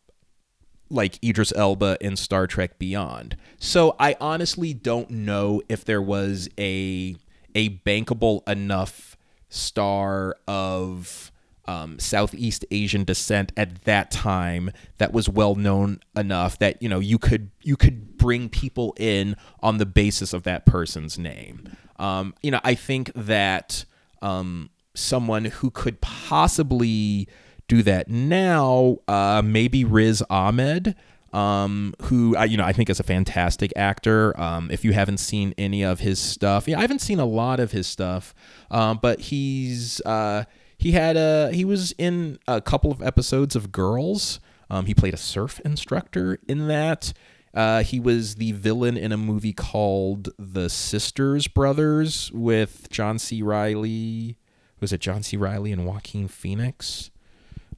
like 0.89 1.21
Idris 1.23 1.51
Elba 1.55 1.97
in 2.01 2.15
Star 2.15 2.47
Trek 2.47 2.77
Beyond. 2.77 3.35
So 3.59 3.95
I 3.99 4.15
honestly 4.21 4.73
don't 4.73 5.09
know 5.09 5.61
if 5.67 5.83
there 5.83 6.01
was 6.01 6.49
a 6.59 7.15
a 7.55 7.69
bankable 7.79 8.47
enough 8.47 9.17
star 9.49 10.35
of 10.47 11.31
um, 11.69 11.99
Southeast 11.99 12.65
Asian 12.71 13.03
descent 13.03 13.51
at 13.55 13.83
that 13.83 14.09
time 14.09 14.71
that 14.97 15.13
was 15.13 15.29
well 15.29 15.53
known 15.53 15.99
enough 16.15 16.57
that 16.57 16.81
you 16.81 16.89
know 16.89 16.99
you 16.99 17.19
could 17.19 17.51
you 17.61 17.77
could 17.77 18.17
bring 18.17 18.49
people 18.49 18.95
in 18.97 19.35
on 19.61 19.77
the 19.77 19.85
basis 19.85 20.33
of 20.33 20.43
that 20.43 20.65
person's 20.65 21.19
name. 21.19 21.77
Um, 21.97 22.33
you 22.41 22.49
know, 22.49 22.59
I 22.63 22.73
think 22.73 23.11
that 23.13 23.85
um, 24.21 24.71
someone 24.95 25.45
who 25.45 25.69
could 25.69 26.01
possibly 26.01 27.27
do 27.67 27.83
that 27.83 28.09
now, 28.09 28.97
uh, 29.07 29.43
maybe 29.45 29.85
Riz 29.85 30.23
Ahmed 30.29 30.95
um, 31.33 31.93
who 32.03 32.35
I, 32.35 32.45
you 32.45 32.57
know 32.57 32.65
I 32.65 32.73
think 32.73 32.89
is 32.89 32.99
a 32.99 33.03
fantastic 33.03 33.71
actor. 33.75 34.39
Um, 34.39 34.69
if 34.71 34.83
you 34.83 34.93
haven't 34.93 35.17
seen 35.17 35.53
any 35.57 35.83
of 35.83 35.99
his 35.99 36.19
stuff, 36.19 36.67
yeah, 36.67 36.77
I 36.77 36.81
haven't 36.81 36.99
seen 36.99 37.19
a 37.19 37.25
lot 37.25 37.59
of 37.59 37.71
his 37.71 37.87
stuff, 37.87 38.33
um, 38.71 38.99
but 39.01 39.19
he's 39.19 40.01
uh, 40.01 40.45
he 40.77 40.93
had 40.93 41.17
a 41.17 41.51
he 41.51 41.65
was 41.65 41.93
in 41.97 42.39
a 42.47 42.61
couple 42.61 42.91
of 42.91 43.01
episodes 43.01 43.55
of 43.55 43.71
Girls. 43.71 44.39
Um, 44.69 44.85
he 44.85 44.93
played 44.93 45.13
a 45.13 45.17
surf 45.17 45.59
instructor 45.65 46.39
in 46.47 46.67
that. 46.67 47.13
Uh, 47.53 47.81
he 47.81 47.99
was 47.99 48.35
the 48.35 48.51
villain 48.51 48.95
in 48.95 49.11
a 49.11 49.17
movie 49.17 49.53
called 49.53 50.29
The 50.37 50.69
Sisters 50.69 51.47
Brothers 51.47 52.31
with 52.31 52.87
John 52.91 53.17
C. 53.17 53.41
Reilly. 53.41 54.37
Was 54.79 54.93
it 54.93 55.01
John 55.01 55.23
C. 55.23 55.35
Reilly 55.35 55.71
and 55.71 55.85
Joaquin 55.85 56.27
Phoenix? 56.27 57.09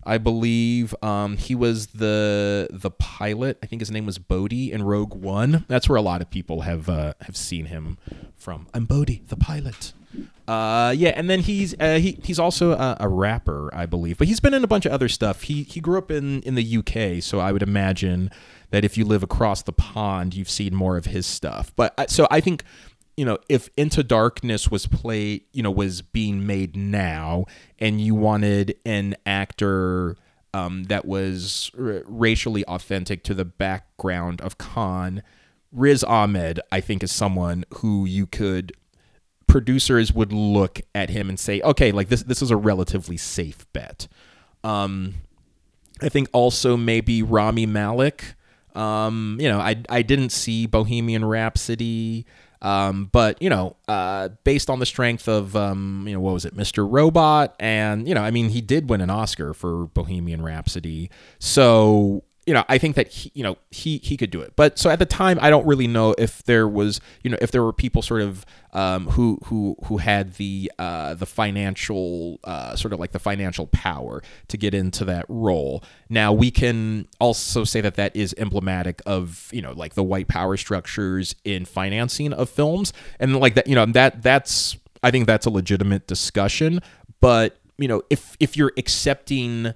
I 0.03 0.17
believe 0.17 0.96
um, 1.01 1.38
he 1.38 1.55
was 1.55 1.88
the 1.88 2.67
the 2.72 2.91
pilot. 2.91 3.58
I 3.62 3.65
think 3.65 3.81
his 3.81 3.91
name 3.91 4.05
was 4.05 4.17
Bodhi 4.17 4.72
in 4.72 4.84
Rogue 4.84 5.13
One. 5.13 5.65
That's 5.67 5.88
where 5.88 5.98
a 5.98 6.01
lot 6.01 6.22
of 6.22 6.29
people 6.29 6.62
have 6.62 6.89
uh, 6.89 7.13
have 7.22 7.38
seen 7.38 7.65
him 7.65 7.98
from. 8.36 8.67
I'm 8.74 8.86
Bodhi, 8.86 9.24
the 9.27 9.38
pilot. 9.38 9.93
Uh, 10.48 10.93
yeah, 10.98 11.10
and 11.10 11.29
then 11.29 11.39
he's 11.39 11.74
uh, 11.79 11.98
he 11.98 12.20
he's 12.24 12.39
also 12.39 12.72
a, 12.72 12.98
a, 13.00 13.08
rapper, 13.08 13.70
I 13.74 13.86
believe, 13.86 14.17
but 14.17 14.27
he's 14.27 14.41
been 14.41 14.53
in 14.53 14.63
a 14.63 14.67
bunch 14.67 14.86
of 14.86 14.91
other 14.91 15.08
stuff. 15.08 15.43
He 15.43 15.63
he 15.63 15.79
grew 15.79 15.98
up 15.98 16.12
in 16.12 16.41
in 16.41 16.55
the 16.55 16.77
UK, 16.77 17.24
so 17.24 17.39
I 17.39 17.51
would 17.53 17.63
imagine 17.63 18.29
that 18.72 18.84
if 18.84 18.98
you 18.98 19.05
live 19.05 19.24
across 19.24 19.62
the 19.62 19.72
pond, 19.72 20.36
you've 20.36 20.50
seen 20.50 20.75
more 20.75 20.98
of 20.98 21.05
his 21.05 21.25
stuff. 21.25 21.72
But 21.75 21.93
uh, 21.98 22.08
so 22.08 22.27
I 22.29 22.41
think 22.41 22.63
you 23.18 23.25
know, 23.25 23.38
if 23.50 23.70
Into 23.77 24.03
Darkness 24.03 24.70
was 24.70 24.88
played, 24.88 25.44
you 25.53 25.63
know, 25.63 25.72
was 25.72 26.01
being 26.01 26.46
made 26.46 26.75
now, 26.75 27.46
and 27.80 28.01
you 28.01 28.15
wanted 28.15 28.75
an 28.86 29.15
actor 29.25 30.15
um, 30.53 30.86
that 30.86 31.06
was 31.06 31.72
r- 31.77 32.03
racially 32.06 32.65
authentic 32.65 33.24
to 33.24 33.34
the 33.34 33.46
background 33.46 34.41
of 34.41 34.58
Khan, 34.58 35.24
Riz 35.72 36.03
Ahmed, 36.03 36.60
I 36.72 36.82
think, 36.82 37.03
is 37.03 37.12
someone 37.12 37.65
who 37.75 38.06
you 38.06 38.25
could 38.25 38.74
producers 39.48 40.13
would 40.13 40.32
look 40.32 40.80
at 40.96 41.10
him 41.10 41.27
and 41.27 41.38
say, 41.38 41.60
okay, 41.62 41.91
like 41.91 42.08
this, 42.08 42.24
this 42.24 42.41
is 42.41 42.51
a 42.51 42.56
relatively 42.56 43.18
safe 43.18 43.65
bet. 43.74 44.08
Um, 44.63 45.15
I 46.01 46.10
think 46.10 46.30
also 46.32 46.77
maybe 46.77 47.22
Rami 47.22 47.65
Malek. 47.65 48.36
Um, 48.74 49.38
you 49.41 49.50
know, 49.50 49.60
I 49.60 49.84
I 49.89 50.01
didn't 50.01 50.30
see 50.30 50.65
Bohemian 50.65 51.25
Rhapsody. 51.25 52.25
Um, 52.62 53.10
but 53.12 53.41
you 53.41 53.50
know, 53.50 53.75
uh, 53.88 54.30
based 54.44 54.70
on 54.70 54.80
the 54.80 54.86
strength 54.86 55.27
of 55.27 55.56
um, 55.56 56.06
you 56.08 56.13
know 56.13 56.20
what 56.20 56.34
was 56.34 56.46
it, 56.46 56.56
Mr. 56.56 56.88
Robot, 56.89 57.56
and 57.60 58.08
you 58.08 58.13
know, 58.13 58.22
I 58.22 58.32
mean, 58.32 58.50
he 58.50 58.62
did 58.62 58.89
win 58.89 59.01
an 59.01 59.10
Oscar 59.10 59.53
for 59.53 59.88
Bohemian 59.88 60.41
Rhapsody, 60.41 61.10
so 61.39 62.24
you 62.48 62.55
know, 62.55 62.63
I 62.67 62.79
think 62.79 62.95
that 62.95 63.07
he, 63.10 63.31
you 63.36 63.43
know, 63.43 63.57
he 63.69 64.00
he 64.00 64.17
could 64.17 64.31
do 64.31 64.41
it. 64.41 64.53
But 64.55 64.79
so 64.79 64.89
at 64.89 64.98
the 64.98 65.05
time, 65.05 65.38
I 65.41 65.51
don't 65.51 65.65
really 65.65 65.86
know 65.86 66.15
if 66.17 66.43
there 66.43 66.67
was, 66.67 67.00
you 67.24 67.29
know, 67.29 67.38
if 67.39 67.51
there 67.51 67.63
were 67.63 67.74
people 67.74 68.01
sort 68.01 68.21
of 68.21 68.45
um, 68.74 69.07
who 69.10 69.39
who 69.45 69.75
who 69.86 69.98
had 69.98 70.36
the 70.36 70.71
uh, 70.79 71.13
the 71.13 71.27
financial 71.27 72.39
uh, 72.43 72.75
sort 72.75 72.93
of 72.93 73.00
like 73.00 73.12
the 73.12 73.19
financial 73.19 73.67
power 73.67 74.24
to 74.48 74.57
get 74.57 74.74
into 74.74 75.05
that 75.05 75.25
role. 75.29 75.83
Now 76.10 76.33
we 76.33 76.50
can 76.50 77.07
also 77.19 77.63
say 77.63 77.79
that 77.81 77.95
that 77.95 78.15
is 78.15 78.33
emblematic 78.39 79.03
of 79.05 79.50
you 79.53 79.62
know 79.62 79.74
like 79.74 79.93
the 79.93 80.03
white 80.03 80.27
power 80.27 80.57
structures 80.57 81.36
in 81.43 81.65
financing 81.65 82.33
of 82.33 82.50
films, 82.50 82.91
and 83.19 83.39
like 83.39 83.53
that, 83.53 83.67
you 83.67 83.75
know, 83.75 83.86
that 83.86 84.24
that's 84.24 84.77
I 85.03 85.12
think 85.12 85.27
that's 85.27 85.45
a 85.45 85.51
legitimate 85.51 86.07
discussion. 86.07 86.81
But 87.19 87.60
you 87.77 87.88
know, 87.88 88.01
if 88.10 88.36
if 88.39 88.57
you're 88.57 88.74
accepting 88.77 89.75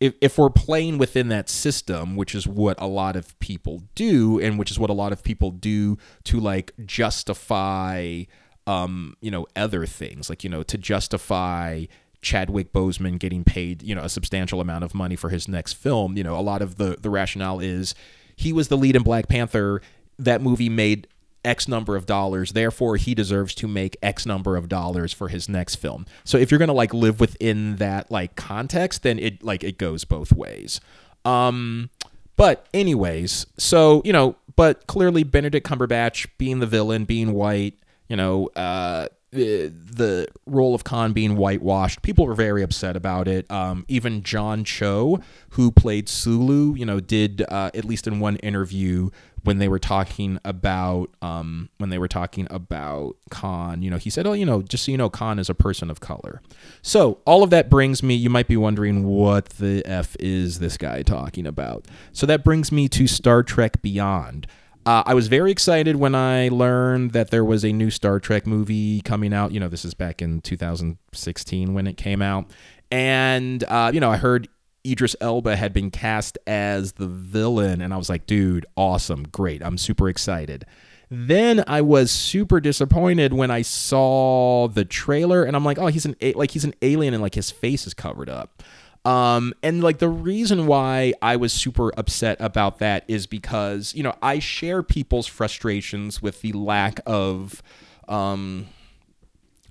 if, 0.00 0.14
if 0.22 0.38
we're 0.38 0.50
playing 0.50 0.96
within 0.98 1.28
that 1.28 1.48
system, 1.48 2.16
which 2.16 2.34
is 2.34 2.46
what 2.46 2.80
a 2.80 2.86
lot 2.86 3.16
of 3.16 3.38
people 3.38 3.82
do, 3.94 4.40
and 4.40 4.58
which 4.58 4.70
is 4.70 4.78
what 4.78 4.90
a 4.90 4.94
lot 4.94 5.12
of 5.12 5.22
people 5.22 5.50
do 5.50 5.98
to 6.24 6.40
like 6.40 6.72
justify, 6.86 8.22
um, 8.66 9.14
you 9.20 9.30
know, 9.30 9.46
other 9.54 9.84
things, 9.84 10.30
like 10.30 10.42
you 10.42 10.50
know, 10.50 10.62
to 10.62 10.78
justify 10.78 11.84
Chadwick 12.22 12.72
Boseman 12.72 13.18
getting 13.18 13.44
paid, 13.44 13.82
you 13.82 13.94
know, 13.94 14.02
a 14.02 14.08
substantial 14.08 14.60
amount 14.60 14.84
of 14.84 14.94
money 14.94 15.16
for 15.16 15.28
his 15.28 15.46
next 15.46 15.74
film. 15.74 16.16
You 16.16 16.24
know, 16.24 16.36
a 16.36 16.40
lot 16.40 16.62
of 16.62 16.76
the 16.76 16.96
the 16.98 17.10
rationale 17.10 17.60
is 17.60 17.94
he 18.36 18.54
was 18.54 18.68
the 18.68 18.78
lead 18.78 18.96
in 18.96 19.02
Black 19.02 19.28
Panther. 19.28 19.82
That 20.18 20.40
movie 20.40 20.70
made 20.70 21.08
X 21.44 21.68
number 21.68 21.96
of 21.96 22.06
dollars, 22.06 22.52
therefore 22.52 22.96
he 22.96 23.14
deserves 23.14 23.54
to 23.56 23.68
make 23.68 23.96
X 24.02 24.26
number 24.26 24.56
of 24.56 24.68
dollars 24.68 25.12
for 25.12 25.28
his 25.28 25.48
next 25.48 25.76
film. 25.76 26.06
So 26.24 26.38
if 26.38 26.50
you're 26.50 26.58
gonna 26.58 26.72
like 26.72 26.92
live 26.94 27.20
within 27.20 27.76
that 27.76 28.10
like 28.10 28.36
context, 28.36 29.02
then 29.02 29.18
it 29.18 29.42
like 29.42 29.64
it 29.64 29.78
goes 29.78 30.04
both 30.04 30.32
ways. 30.32 30.80
Um 31.24 31.90
but 32.36 32.66
anyways, 32.72 33.46
so 33.58 34.02
you 34.04 34.12
know, 34.12 34.36
but 34.56 34.86
clearly 34.86 35.22
Benedict 35.24 35.66
Cumberbatch 35.66 36.28
being 36.38 36.58
the 36.58 36.66
villain, 36.66 37.04
being 37.04 37.32
white, 37.32 37.78
you 38.08 38.16
know, 38.16 38.48
uh 38.56 39.08
the, 39.32 39.68
the 39.68 40.28
role 40.46 40.74
of 40.74 40.84
Khan 40.84 41.12
being 41.12 41.36
whitewashed, 41.36 42.02
people 42.02 42.26
were 42.26 42.34
very 42.34 42.62
upset 42.62 42.96
about 42.96 43.28
it. 43.28 43.50
Um, 43.50 43.84
even 43.88 44.22
John 44.22 44.64
Cho, 44.64 45.20
who 45.50 45.70
played 45.70 46.08
Sulu, 46.08 46.74
you 46.74 46.84
know, 46.84 47.00
did 47.00 47.42
uh, 47.48 47.70
at 47.74 47.84
least 47.84 48.06
in 48.06 48.20
one 48.20 48.36
interview 48.36 49.10
when 49.44 49.58
they 49.58 49.68
were 49.68 49.78
talking 49.78 50.38
about 50.44 51.10
um, 51.22 51.70
when 51.78 51.90
they 51.90 51.98
were 51.98 52.08
talking 52.08 52.46
about 52.50 53.16
Khan, 53.30 53.82
you 53.82 53.90
know, 53.90 53.96
he 53.96 54.10
said, 54.10 54.26
"Oh, 54.26 54.32
you 54.32 54.44
know, 54.44 54.62
just 54.62 54.84
so 54.84 54.92
you 54.92 54.98
know, 54.98 55.08
Khan 55.08 55.38
is 55.38 55.48
a 55.48 55.54
person 55.54 55.90
of 55.90 56.00
color." 56.00 56.42
So 56.82 57.20
all 57.24 57.42
of 57.42 57.50
that 57.50 57.70
brings 57.70 58.02
me. 58.02 58.14
You 58.14 58.30
might 58.30 58.48
be 58.48 58.56
wondering 58.56 59.06
what 59.06 59.46
the 59.50 59.82
f 59.86 60.16
is 60.20 60.58
this 60.58 60.76
guy 60.76 61.02
talking 61.02 61.46
about. 61.46 61.86
So 62.12 62.26
that 62.26 62.44
brings 62.44 62.70
me 62.70 62.88
to 62.88 63.06
Star 63.06 63.42
Trek 63.42 63.80
Beyond. 63.82 64.46
Uh, 64.86 65.02
I 65.04 65.14
was 65.14 65.28
very 65.28 65.50
excited 65.50 65.96
when 65.96 66.14
I 66.14 66.48
learned 66.48 67.12
that 67.12 67.30
there 67.30 67.44
was 67.44 67.64
a 67.64 67.72
new 67.72 67.90
Star 67.90 68.18
Trek 68.18 68.46
movie 68.46 69.02
coming 69.02 69.34
out. 69.34 69.52
You 69.52 69.60
know, 69.60 69.68
this 69.68 69.84
is 69.84 69.94
back 69.94 70.22
in 70.22 70.40
2016 70.40 71.74
when 71.74 71.86
it 71.86 71.96
came 71.96 72.22
out. 72.22 72.50
And, 72.90 73.62
uh, 73.64 73.90
you 73.92 74.00
know, 74.00 74.10
I 74.10 74.16
heard 74.16 74.48
Idris 74.86 75.14
Elba 75.20 75.56
had 75.56 75.72
been 75.72 75.90
cast 75.90 76.38
as 76.46 76.92
the 76.92 77.06
villain, 77.06 77.80
and 77.82 77.92
I 77.92 77.98
was 77.98 78.08
like, 78.08 78.26
dude, 78.26 78.66
awesome, 78.76 79.24
great. 79.24 79.62
I'm 79.62 79.76
super 79.76 80.08
excited. 80.08 80.64
Then 81.10 81.64
I 81.66 81.82
was 81.82 82.10
super 82.10 82.60
disappointed 82.60 83.32
when 83.32 83.50
I 83.50 83.62
saw 83.62 84.68
the 84.68 84.84
trailer, 84.84 85.42
and 85.42 85.56
I'm 85.56 85.64
like, 85.64 85.78
oh, 85.78 85.88
he's 85.88 86.06
an 86.06 86.16
like 86.34 86.52
he's 86.52 86.64
an 86.64 86.74
alien, 86.82 87.14
and 87.14 87.22
like 87.22 87.34
his 87.34 87.50
face 87.50 87.86
is 87.86 87.94
covered 87.94 88.30
up. 88.30 88.62
Um, 89.04 89.54
and 89.62 89.82
like 89.82 89.98
the 89.98 90.08
reason 90.08 90.66
why 90.66 91.14
I 91.22 91.36
was 91.36 91.52
super 91.52 91.90
upset 91.96 92.36
about 92.38 92.78
that 92.80 93.04
is 93.08 93.26
because 93.26 93.94
you 93.94 94.02
know 94.02 94.14
I 94.22 94.38
share 94.38 94.82
people's 94.82 95.26
frustrations 95.26 96.20
with 96.20 96.42
the 96.42 96.52
lack 96.52 97.00
of, 97.06 97.62
um, 98.08 98.66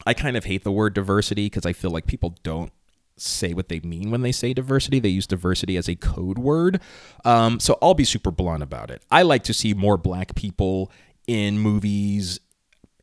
I 0.07 0.13
kind 0.13 0.35
of 0.35 0.45
hate 0.45 0.63
the 0.63 0.71
word 0.71 0.93
diversity 0.93 1.45
because 1.45 1.65
I 1.65 1.73
feel 1.73 1.91
like 1.91 2.07
people 2.07 2.35
don't 2.41 2.71
say 3.17 3.53
what 3.53 3.69
they 3.69 3.79
mean 3.81 4.11
when 4.11 4.21
they 4.21 4.31
say 4.31 4.53
diversity. 4.53 4.99
They 4.99 5.09
use 5.09 5.27
diversity 5.27 5.77
as 5.77 5.87
a 5.87 5.95
code 5.95 6.39
word. 6.39 6.81
Um, 7.25 7.59
so 7.59 7.77
I'll 7.81 7.93
be 7.93 8.05
super 8.05 8.31
blunt 8.31 8.63
about 8.63 8.89
it. 8.89 9.03
I 9.11 9.21
like 9.23 9.43
to 9.43 9.53
see 9.53 9.73
more 9.73 9.97
black 9.97 10.35
people 10.35 10.91
in 11.27 11.59
movies 11.59 12.39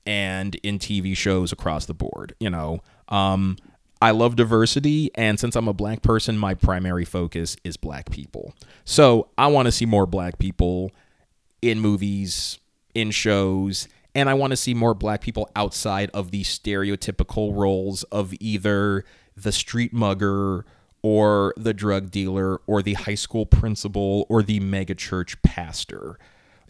and 0.04 0.54
in 0.56 0.78
TV 0.78 1.16
shows 1.16 1.52
across 1.52 1.86
the 1.86 1.94
board. 1.94 2.34
You 2.40 2.50
know, 2.50 2.80
um, 3.08 3.56
I 4.00 4.10
love 4.10 4.36
diversity, 4.36 5.10
and 5.14 5.40
since 5.40 5.56
I'm 5.56 5.68
a 5.68 5.72
black 5.72 6.02
person, 6.02 6.36
my 6.36 6.54
primary 6.54 7.04
focus 7.04 7.56
is 7.64 7.76
black 7.76 8.10
people. 8.10 8.54
So 8.84 9.28
I 9.38 9.46
want 9.46 9.66
to 9.66 9.72
see 9.72 9.86
more 9.86 10.06
black 10.06 10.38
people 10.38 10.90
in 11.62 11.80
movies, 11.80 12.58
in 12.94 13.10
shows, 13.10 13.88
and 14.14 14.28
I 14.28 14.34
want 14.34 14.50
to 14.50 14.56
see 14.56 14.74
more 14.74 14.94
black 14.94 15.22
people 15.22 15.50
outside 15.56 16.10
of 16.12 16.30
the 16.30 16.42
stereotypical 16.42 17.54
roles 17.54 18.02
of 18.04 18.34
either 18.40 19.04
the 19.34 19.52
street 19.52 19.92
mugger 19.92 20.64
or 21.02 21.54
the 21.56 21.74
drug 21.74 22.10
dealer 22.10 22.60
or 22.66 22.82
the 22.82 22.94
high 22.94 23.14
school 23.14 23.46
principal 23.46 24.26
or 24.28 24.42
the 24.42 24.60
megachurch 24.60 25.36
pastor, 25.42 26.18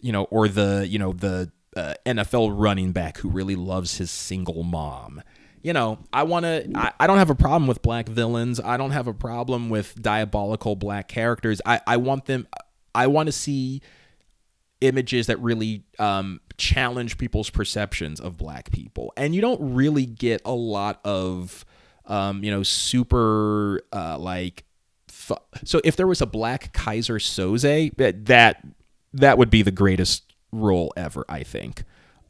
you 0.01 0.11
know, 0.11 0.25
or 0.25 0.47
the, 0.47 0.85
you 0.87 0.99
know, 0.99 1.11
the 1.11 1.51
uh, 1.75 1.93
NFL 2.05 2.53
running 2.57 2.91
back 2.91 3.17
who 3.17 3.29
really 3.29 3.55
loves 3.55 3.97
his 3.97 4.11
single 4.11 4.63
mom. 4.63 5.21
You 5.67 5.73
know, 5.73 5.99
I 6.13 6.23
want 6.23 6.45
to, 6.45 6.71
I, 6.75 6.93
I 7.01 7.07
don't 7.07 7.17
have 7.17 7.29
a 7.29 7.35
problem 7.35 7.67
with 7.67 7.81
black 7.81 8.07
villains. 8.07 8.61
I 8.61 8.77
don't 8.77 8.91
have 8.91 9.07
a 9.07 9.13
problem 9.13 9.69
with 9.69 10.01
diabolical 10.01 10.77
black 10.77 11.09
characters. 11.09 11.59
I, 11.65 11.81
I 11.85 11.97
want 11.97 12.25
them, 12.25 12.47
I 12.95 13.07
want 13.07 13.27
to 13.27 13.33
see 13.33 13.81
images 14.79 15.27
that 15.27 15.41
really 15.41 15.83
um, 15.99 16.39
challenge 16.55 17.17
people's 17.17 17.49
perceptions 17.49 18.21
of 18.21 18.37
black 18.37 18.71
people. 18.71 19.11
And 19.17 19.35
you 19.35 19.41
don't 19.41 19.73
really 19.75 20.05
get 20.05 20.41
a 20.45 20.53
lot 20.53 21.01
of 21.03 21.65
um, 22.07 22.43
you 22.43 22.51
know, 22.51 22.63
super 22.63 23.81
uh, 23.93 24.17
like. 24.17 24.63
So 25.65 25.81
if 25.83 25.95
there 25.95 26.07
was 26.07 26.21
a 26.21 26.25
black 26.25 26.73
Kaiser 26.73 27.19
that 27.97 28.25
that 28.25 28.65
that 29.13 29.37
would 29.37 29.49
be 29.49 29.61
the 29.61 29.71
greatest 29.71 30.33
role 30.51 30.93
ever, 30.95 31.25
I 31.27 31.43
think. 31.43 31.83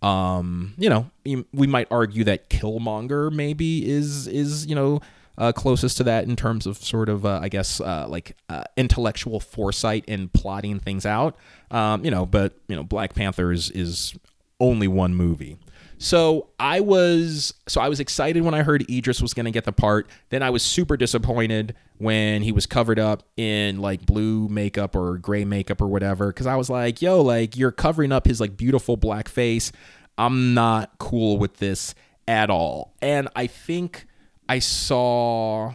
Um, 0.08 0.74
you 0.78 0.89
know, 0.89 1.10
we 1.26 1.67
might 1.67 1.88
argue 1.91 2.24
that 2.26 2.50
Killmonger 2.50 3.32
maybe 3.32 3.89
is 3.89 4.28
is 4.28 4.65
you 4.65 4.76
know 4.76 5.02
uh, 5.38 5.52
closest 5.52 5.98
to 5.98 6.04
that 6.06 6.24
in 6.24 6.36
terms 6.36 6.65
of 6.65 6.78
sort 6.78 7.10
of 7.10 7.26
uh, 7.26 7.39
I 7.41 7.50
guess 7.50 7.82
uh, 7.82 8.08
like 8.08 8.38
uh, 8.50 8.63
intellectual 8.78 9.39
foresight 9.39 10.06
in 10.08 10.30
plotting 10.30 10.80
things 10.80 11.06
out. 11.06 11.36
Um, 11.72 12.06
you 12.06 12.12
know, 12.12 12.26
but 12.26 12.54
you 12.67 12.76
know, 12.76 12.84
Black 12.84 13.15
Panther 13.15 13.52
is 13.52 13.70
is 13.72 14.15
only 14.60 14.88
one 14.88 15.13
movie. 15.13 15.58
So 16.00 16.50
I 16.60 16.80
was 16.80 17.54
so 17.67 17.82
I 17.82 17.89
was 17.89 18.00
excited 18.00 18.43
when 18.43 18.54
I 18.54 18.62
heard 18.62 18.89
Idris 18.89 19.22
was 19.22 19.34
going 19.34 19.46
to 19.46 19.52
get 19.52 19.65
the 19.65 19.72
part. 19.72 20.08
Then 20.30 20.43
I 20.43 20.52
was 20.52 20.62
super 20.62 20.96
disappointed 20.96 21.76
when 21.98 22.43
he 22.43 22.52
was 22.52 22.67
covered 22.67 23.00
up 23.00 23.24
in 23.36 23.80
like 23.80 24.06
blue 24.06 24.48
makeup 24.48 24.96
or 24.96 25.17
gray 25.17 25.43
makeup 25.43 25.82
or 25.82 25.88
whatever 25.88 26.32
cuz 26.32 26.46
I 26.46 26.56
was 26.56 26.70
like, 26.70 27.02
"Yo, 27.02 27.22
like 27.22 27.58
you're 27.58 27.72
covering 27.72 28.12
up 28.12 28.28
his 28.28 28.39
like 28.39 28.56
beautiful 28.56 28.96
black 28.96 29.28
face. 29.28 29.72
I'm 30.17 30.53
not 30.53 30.97
cool 30.99 31.38
with 31.38 31.58
this 31.58 31.95
at 32.27 32.49
all." 32.49 32.93
And 33.01 33.27
I 33.36 33.47
think 33.47 34.06
I 34.49 34.60
saw 34.60 35.73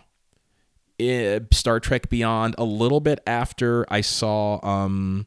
it, 0.99 1.53
Star 1.53 1.81
Trek 1.81 2.09
Beyond 2.09 2.55
a 2.59 2.65
little 2.65 3.01
bit 3.01 3.21
after 3.27 3.85
I 3.89 4.01
saw 4.01 4.65
um 4.65 5.27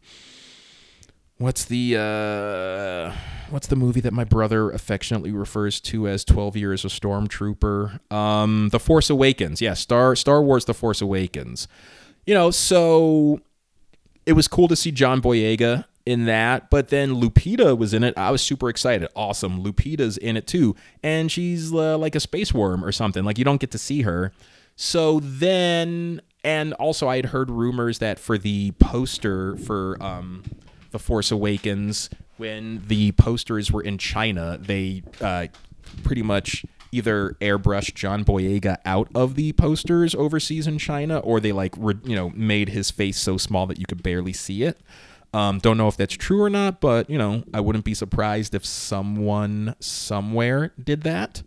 what's 1.38 1.66
the 1.66 1.98
uh 1.98 3.16
what's 3.50 3.68
the 3.68 3.76
movie 3.76 4.02
that 4.02 4.14
my 4.14 4.24
brother 4.24 4.72
affectionately 4.72 5.32
refers 5.32 5.80
to 5.82 6.08
as 6.08 6.24
12 6.24 6.56
years 6.56 6.86
a 6.86 6.88
stormtrooper? 6.88 8.00
Um 8.12 8.70
the 8.70 8.80
force 8.80 9.10
awakens. 9.10 9.62
Yeah 9.62 9.74
star 9.74 10.16
star 10.16 10.42
wars 10.42 10.66
the 10.66 10.74
force 10.74 11.02
awakens. 11.02 11.68
You 12.26 12.34
know 12.34 12.52
so 12.52 13.42
it 14.26 14.34
was 14.34 14.48
cool 14.48 14.68
to 14.68 14.76
see 14.76 14.92
john 14.92 15.22
boyega 15.22 15.86
in 16.06 16.26
that 16.26 16.70
but 16.70 16.90
then 16.90 17.16
lupita 17.16 17.78
was 17.78 17.94
in 17.94 18.04
it. 18.04 18.14
I 18.18 18.32
was 18.32 18.42
super 18.42 18.70
excited. 18.70 19.10
Awesome. 19.16 19.64
Lupita's 19.64 20.18
in 20.18 20.38
it 20.38 20.48
too. 20.48 20.76
And 21.02 21.32
she's 21.32 21.74
uh, 21.74 21.98
like 21.98 22.16
a 22.16 22.20
space 22.20 22.54
worm 22.54 22.84
or 22.84 22.92
something. 22.92 23.24
Like 23.24 23.38
you 23.38 23.46
don't 23.46 23.60
get 23.62 23.72
to 23.72 23.78
see 23.78 24.04
her. 24.04 24.32
So 24.76 25.20
then 25.22 26.22
and 26.44 26.74
also 26.74 27.08
i 27.08 27.16
had 27.16 27.28
heard 27.28 27.50
rumors 27.50 27.98
that 27.98 28.20
for 28.20 28.38
the 28.38 28.70
poster 28.74 29.58
for 29.58 29.98
um 30.00 30.44
the 30.96 31.00
Force 31.00 31.30
Awakens, 31.30 32.10
when 32.38 32.82
the 32.88 33.12
posters 33.12 33.70
were 33.70 33.82
in 33.82 33.98
China, 33.98 34.58
they 34.58 35.04
uh, 35.20 35.48
pretty 36.04 36.24
much 36.24 36.66
either 36.94 37.36
airbrushed 37.42 37.96
John 37.96 38.24
Boyega 38.24 38.78
out 38.86 39.10
of 39.14 39.36
the 39.36 39.52
posters 39.52 40.16
overseas 40.16 40.68
in 40.68 40.78
China, 40.78 41.20
or 41.20 41.42
they 41.42 41.52
like 41.52 41.74
re- 41.78 42.00
you 42.06 42.16
know 42.16 42.30
made 42.30 42.70
his 42.70 42.92
face 42.92 43.20
so 43.20 43.36
small 43.36 43.68
that 43.68 43.78
you 43.78 43.86
could 43.86 44.02
barely 44.04 44.32
see 44.32 44.64
it. 44.64 44.80
Um, 45.36 45.60
don't 45.60 45.78
know 45.78 45.88
if 45.88 45.98
that's 45.98 46.16
true 46.16 46.42
or 46.42 46.50
not, 46.50 46.80
but 46.80 47.10
you 47.10 47.18
know 47.18 47.44
I 47.54 47.60
wouldn't 47.60 47.84
be 47.84 47.94
surprised 47.94 48.56
if 48.56 48.64
someone 48.66 49.76
somewhere 49.80 50.72
did 50.82 51.02
that. 51.04 51.44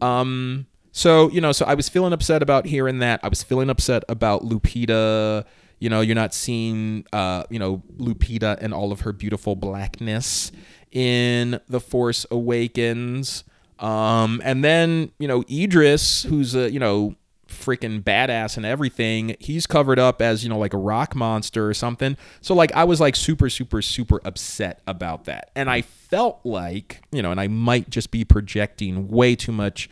Um, 0.00 0.66
so 0.92 1.30
you 1.30 1.40
know, 1.40 1.52
so 1.52 1.64
I 1.66 1.74
was 1.74 1.88
feeling 1.88 2.12
upset 2.12 2.42
about 2.42 2.66
hearing 2.66 2.98
that. 2.98 3.20
I 3.22 3.28
was 3.28 3.42
feeling 3.42 3.70
upset 3.70 4.02
about 4.08 4.42
Lupita 4.42 5.44
You 5.78 5.88
know, 5.88 6.02
you're 6.02 6.14
not 6.14 6.34
seeing, 6.34 7.06
uh, 7.12 7.44
you 7.48 7.58
know, 7.58 7.82
Lupita 7.96 8.58
and 8.60 8.74
all 8.74 8.92
of 8.92 9.00
her 9.00 9.12
beautiful 9.12 9.56
blackness 9.56 10.52
in 10.92 11.58
The 11.68 11.80
Force 11.80 12.26
Awakens. 12.30 13.44
Um, 13.78 14.42
and 14.44 14.62
then, 14.62 15.10
you 15.18 15.26
know, 15.26 15.42
Idris, 15.50 16.24
who's 16.24 16.54
a, 16.54 16.70
you 16.70 16.78
know, 16.78 17.14
freaking 17.50 18.02
badass 18.02 18.56
and 18.56 18.64
everything, 18.64 19.36
he's 19.38 19.66
covered 19.66 19.98
up 19.98 20.22
as, 20.22 20.42
you 20.42 20.48
know, 20.48 20.58
like 20.58 20.74
a 20.74 20.78
rock 20.78 21.14
monster 21.14 21.68
or 21.68 21.74
something. 21.74 22.16
So, 22.40 22.54
like, 22.54 22.72
I 22.72 22.84
was 22.84 23.00
like 23.00 23.16
super, 23.16 23.50
super, 23.50 23.82
super 23.82 24.20
upset 24.24 24.80
about 24.86 25.24
that. 25.24 25.50
And 25.54 25.68
I 25.68 25.82
felt 25.82 26.40
like, 26.44 27.02
you 27.12 27.22
know, 27.22 27.30
and 27.30 27.40
I 27.40 27.48
might 27.48 27.90
just 27.90 28.10
be 28.10 28.24
projecting 28.24 29.08
way 29.08 29.36
too 29.36 29.52
much 29.52 29.90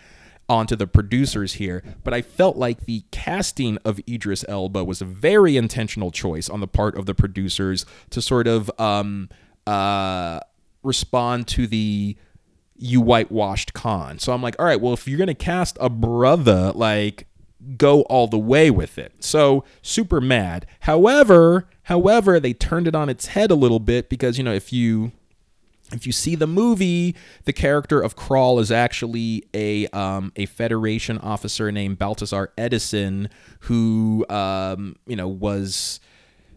onto 0.49 0.75
the 0.75 0.87
producers 0.87 1.55
here, 1.55 1.83
but 2.05 2.14
I 2.14 2.23
felt 2.23 2.57
like 2.57 2.87
the 2.87 3.05
casting 3.11 3.77
of 3.85 4.01
Idris 4.09 4.44
Elba 4.49 4.83
was 4.83 5.03
a 5.03 5.05
very 5.05 5.57
intentional 5.57 6.11
choice 6.11 6.49
on 6.49 6.61
the 6.61 6.66
part 6.66 6.97
of 6.97 7.05
the 7.05 7.14
producers 7.14 7.85
to 8.11 8.23
sort 8.23 8.47
of 8.47 8.71
um, 8.81 9.29
uh, 9.66 10.40
respond 10.83 11.49
to 11.49 11.66
the 11.66 12.16
you 12.79 13.01
whitewashed 13.01 13.75
Khan. 13.75 14.18
So 14.18 14.33
I'm 14.33 14.40
like, 14.40 14.57
all 14.59 14.64
right, 14.64 14.81
well, 14.81 14.94
if 14.94 15.07
you're 15.07 15.18
gonna 15.18 15.35
cast 15.35 15.77
a 15.81 15.90
brother, 15.90 16.73
like 16.75 17.28
go 17.76 18.02
all 18.02 18.26
the 18.26 18.38
way 18.38 18.70
with 18.70 18.98
it. 18.98 19.12
So 19.20 19.64
super 19.83 20.20
mad. 20.20 20.66
However, 20.81 21.68
however, 21.85 22.40
they 22.40 22.52
turned 22.52 22.88
it 22.88 22.94
on 22.94 23.09
its 23.09 23.26
head 23.28 23.50
a 23.50 23.54
little 23.54 23.81
bit 23.81 24.09
because 24.09 24.38
you 24.38 24.44
know 24.44 24.54
if 24.54 24.72
you 24.72 25.12
if 25.92 26.07
you 26.07 26.12
see 26.12 26.35
the 26.35 26.46
movie, 26.46 27.16
the 27.44 27.52
character 27.52 28.00
of 28.00 28.14
Krall 28.14 28.61
is 28.61 28.70
actually 28.70 29.44
a 29.54 29.87
um, 29.88 30.33
a 30.37 30.46
Federation 30.46 31.18
officer 31.18 31.72
named 31.72 31.98
Balthazar 31.98 32.52
Edison, 32.59 33.31
who 33.61 34.26
um, 34.28 34.96
you 35.07 35.16
know 35.16 35.28
was 35.28 36.00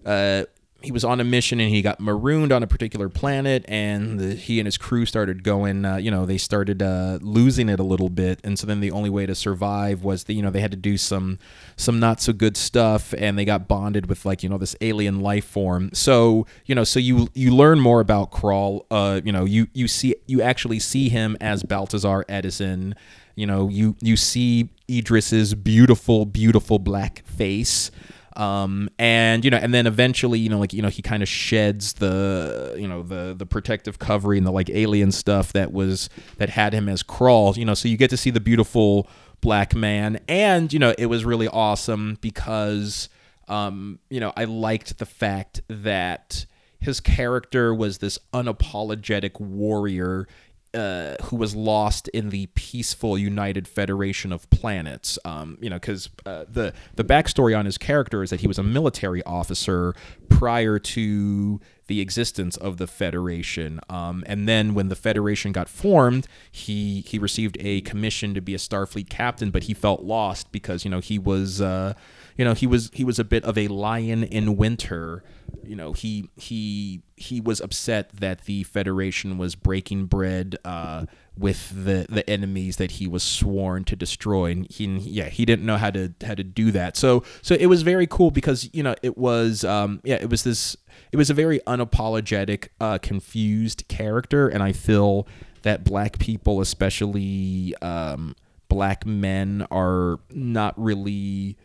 uh, 0.06 0.43
he 0.82 0.91
was 0.91 1.04
on 1.04 1.20
a 1.20 1.24
mission 1.24 1.60
and 1.60 1.70
he 1.70 1.82
got 1.82 2.00
marooned 2.00 2.52
on 2.52 2.63
a 2.63 2.67
particular 2.67 3.10
planet 3.10 3.63
and 3.67 4.20
the, 4.20 4.36
he 4.36 4.60
and 4.60 4.67
his 4.67 4.78
crew 4.78 5.06
started 5.06 5.44
going 5.44 5.86
uh, 5.86 5.98
you 5.98 6.10
know 6.10 6.26
they 6.26 6.38
started 6.38 6.82
uh, 6.82 7.20
losing 7.22 7.70
it 7.70 7.80
a 7.80 7.84
little 7.84 8.10
bit. 8.10 8.39
And 8.44 8.58
so 8.58 8.65
then 8.67 8.80
the 8.80 8.91
only 8.91 9.10
way 9.10 9.26
to 9.26 9.36
survive 9.36 10.04
was 10.04 10.26
that 10.26 10.34
you 10.34 10.41
know 10.41 10.50
they 10.50 10.62
had 10.62 10.72
to 10.72 10.78
do 10.78 10.98
some 10.98 11.39
some 11.76 12.00
not 12.00 12.22
so 12.22 12.34
good 12.34 12.58
stuff 12.58 13.13
and 13.17 13.38
they 13.38 13.46
got 13.46 13.67
bonded 13.67 14.08
with 14.08 14.26
like 14.26 14.44
you 14.44 14.50
know 14.50 14.58
this 14.58 14.76
alien 14.82 15.20
life 15.22 15.46
form. 15.46 15.91
So 15.94 16.48
you 16.65 16.76
know 16.76 16.84
so 16.84 17.00
you 17.00 17.30
you 17.34 17.56
learn 17.56 17.80
more 17.80 18.00
about 18.00 18.32
Krall 18.32 18.86
uh 18.89 19.22
you 19.24 19.32
know 19.32 19.46
you 19.46 19.67
you 19.74 19.88
see 19.88 20.15
you 20.26 20.41
actually 20.41 20.80
see 20.80 21.10
him 21.10 21.38
as 21.39 21.63
Balthazar 21.63 22.26
Edison. 22.28 22.96
You 23.36 23.48
know 23.48 23.70
you 23.70 23.96
you 24.02 24.17
see 24.17 24.70
Idris's 24.88 25.54
beautiful 25.54 26.26
beautiful 26.26 26.80
black 26.80 27.24
face 27.26 27.91
um, 28.36 28.89
and 28.98 29.44
you 29.44 29.52
know, 29.52 29.58
and 29.58 29.74
then 29.74 29.88
eventually, 29.88 30.39
you 30.39 30.50
know, 30.50 30.60
like 30.60 30.74
you 30.74 30.82
know, 30.82 30.89
he 30.89 31.02
kind 31.02 31.22
of 31.22 31.30
sheds 31.30 31.94
the 31.94 32.76
you 32.78 32.88
know 32.88 33.04
the 33.04 33.34
the 33.38 33.46
protective 33.46 34.00
covering, 34.00 34.39
and 34.39 34.48
the 34.48 34.52
like 34.52 34.70
alien 34.70 35.12
stuff 35.12 35.54
that 35.54 35.72
was 35.72 36.10
that 36.38 36.50
had 36.50 36.74
him 36.74 36.88
as 36.88 37.04
Krall. 37.04 37.56
You 37.56 37.65
know, 37.65 37.74
so 37.74 37.88
you 37.88 37.98
get 37.98 38.10
to 38.12 38.17
see 38.17 38.30
the 38.30 38.39
beautiful 38.39 39.08
black 39.41 39.76
man, 39.76 40.20
and 40.28 40.72
you 40.72 40.80
know, 40.80 40.94
it 40.98 41.08
was 41.08 41.26
really 41.26 41.48
awesome 41.48 42.17
because 42.22 43.10
um, 43.48 44.00
you 44.10 44.20
know, 44.20 44.32
I 44.38 44.46
liked 44.46 44.98
the 44.98 45.06
fact 45.06 45.62
that 45.67 46.46
his 46.80 47.00
character 47.00 47.76
was 47.76 47.98
this 48.00 48.17
unapologetic 48.34 49.39
warrior 49.39 50.28
uh, 50.74 51.16
who 51.24 51.36
was 51.36 51.56
lost 51.56 52.08
in 52.10 52.30
the 52.30 52.48
peaceful 52.56 53.18
United 53.18 53.68
Federation 53.68 54.32
of 54.32 54.50
Planets. 54.50 55.20
Um, 55.26 55.58
you 55.62 55.70
know, 55.70 55.76
because 55.76 56.10
uh, 56.26 56.46
the 56.48 56.74
the 56.96 57.04
backstory 57.04 57.58
on 57.58 57.66
his 57.66 57.78
character 57.78 58.24
is 58.24 58.30
that 58.30 58.42
he 58.42 58.48
was 58.48 58.58
a 58.58 58.64
military 58.64 59.24
officer 59.24 59.94
prior 60.30 60.80
to 60.80 61.60
the 61.91 61.99
existence 61.99 62.56
of 62.56 62.77
the 62.77 62.88
Federation. 62.88 63.82
Um, 63.89 64.23
and 64.25 64.47
then 64.47 64.73
when 64.73 64.88
the 64.88 64.95
Federation 64.95 65.51
got 65.51 65.67
formed, 65.67 66.25
he 66.49 67.01
he 67.01 67.19
received 67.19 67.58
a 67.60 67.82
commission 67.82 68.34
to 68.34 68.39
be 68.39 68.56
a 68.56 68.58
Starfleet 68.58 69.10
captain, 69.10 69.51
but 69.51 69.63
he 69.63 69.73
felt 69.73 70.01
lost 70.01 70.54
because 70.54 70.86
you 70.86 70.89
know 70.89 71.01
he 71.01 71.19
was 71.19 71.60
uh, 71.60 71.93
you 72.38 72.45
know 72.45 72.54
he 72.54 72.65
was 72.65 72.89
he 72.93 73.04
was 73.04 73.19
a 73.19 73.25
bit 73.25 73.43
of 73.43 73.58
a 73.58 73.67
lion 73.67 74.23
in 74.23 74.56
winter 74.56 75.21
you 75.65 75.75
know 75.75 75.91
he 75.91 76.30
he 76.38 77.01
he 77.17 77.41
was 77.41 77.60
upset 77.60 78.10
that 78.13 78.45
the 78.45 78.63
Federation 78.63 79.38
was 79.38 79.54
breaking 79.56 80.06
bread 80.06 80.58
uh, 80.63 81.06
with 81.38 81.86
the 81.86 82.06
the 82.10 82.30
enemies 82.30 82.78
that 82.78 82.91
he 82.91 83.08
was 83.08 83.24
sworn 83.24 83.84
to 83.86 83.96
destroy, 83.96 84.52
and 84.52 84.72
he 84.72 84.86
yeah 84.86 85.30
he 85.30 85.46
didn't 85.46 85.65
know 85.65 85.78
how 85.78 85.89
to 85.91 86.13
how 86.26 86.36
to 86.36 86.44
do 86.44 86.72
that. 86.72 86.98
So 86.98 87.24
so 87.41 87.56
it 87.56 87.67
was 87.67 87.82
very 87.82 88.08
cool 88.08 88.32
because 88.32 88.70
you 88.74 88.84
know 88.84 88.96
it 89.02 89.17
was 89.17 89.63
um, 89.63 90.02
yeah 90.04 90.15
it 90.15 90.30
was 90.30 90.44
this 90.44 90.76
it 91.12 91.17
was 91.17 91.30
a 91.30 91.34
very 91.34 91.60
unapologetic 91.62 92.70
uh, 92.80 92.98
confused 93.00 93.86
character, 93.88 94.48
and 94.48 94.62
I 94.62 94.72
feel 94.72 95.28
that 95.63 95.84
black 95.84 96.20
people, 96.20 96.60
especially 96.62 97.76
um, 97.82 98.36
black 98.67 99.06
men, 99.06 99.65
are 99.72 100.20
not 100.32 100.74
really 100.82 101.58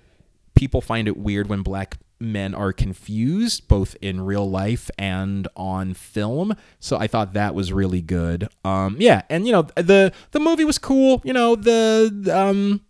people 0.55 0.81
find 0.81 1.07
it 1.07 1.17
weird 1.17 1.49
when 1.49 1.63
black 1.63 1.99
men 2.19 2.55
are 2.55 2.73
confused 2.73 3.69
both 3.69 3.97
in 4.01 4.21
real 4.21 4.49
life 4.49 4.91
and 4.99 5.47
on 5.57 5.93
film 5.93 6.55
so 6.81 6.97
i 6.97 7.07
thought 7.07 7.35
that 7.35 7.55
was 7.55 7.73
really 7.73 8.01
good 8.01 8.49
um 8.65 8.97
yeah 8.99 9.23
and 9.29 9.47
you 9.47 9.53
know 9.53 9.63
the 9.77 10.13
the 10.33 10.41
movie 10.41 10.65
was 10.65 10.79
cool 10.79 11.21
you 11.25 11.33
know 11.33 11.55
the 11.55 12.31
um 12.33 12.81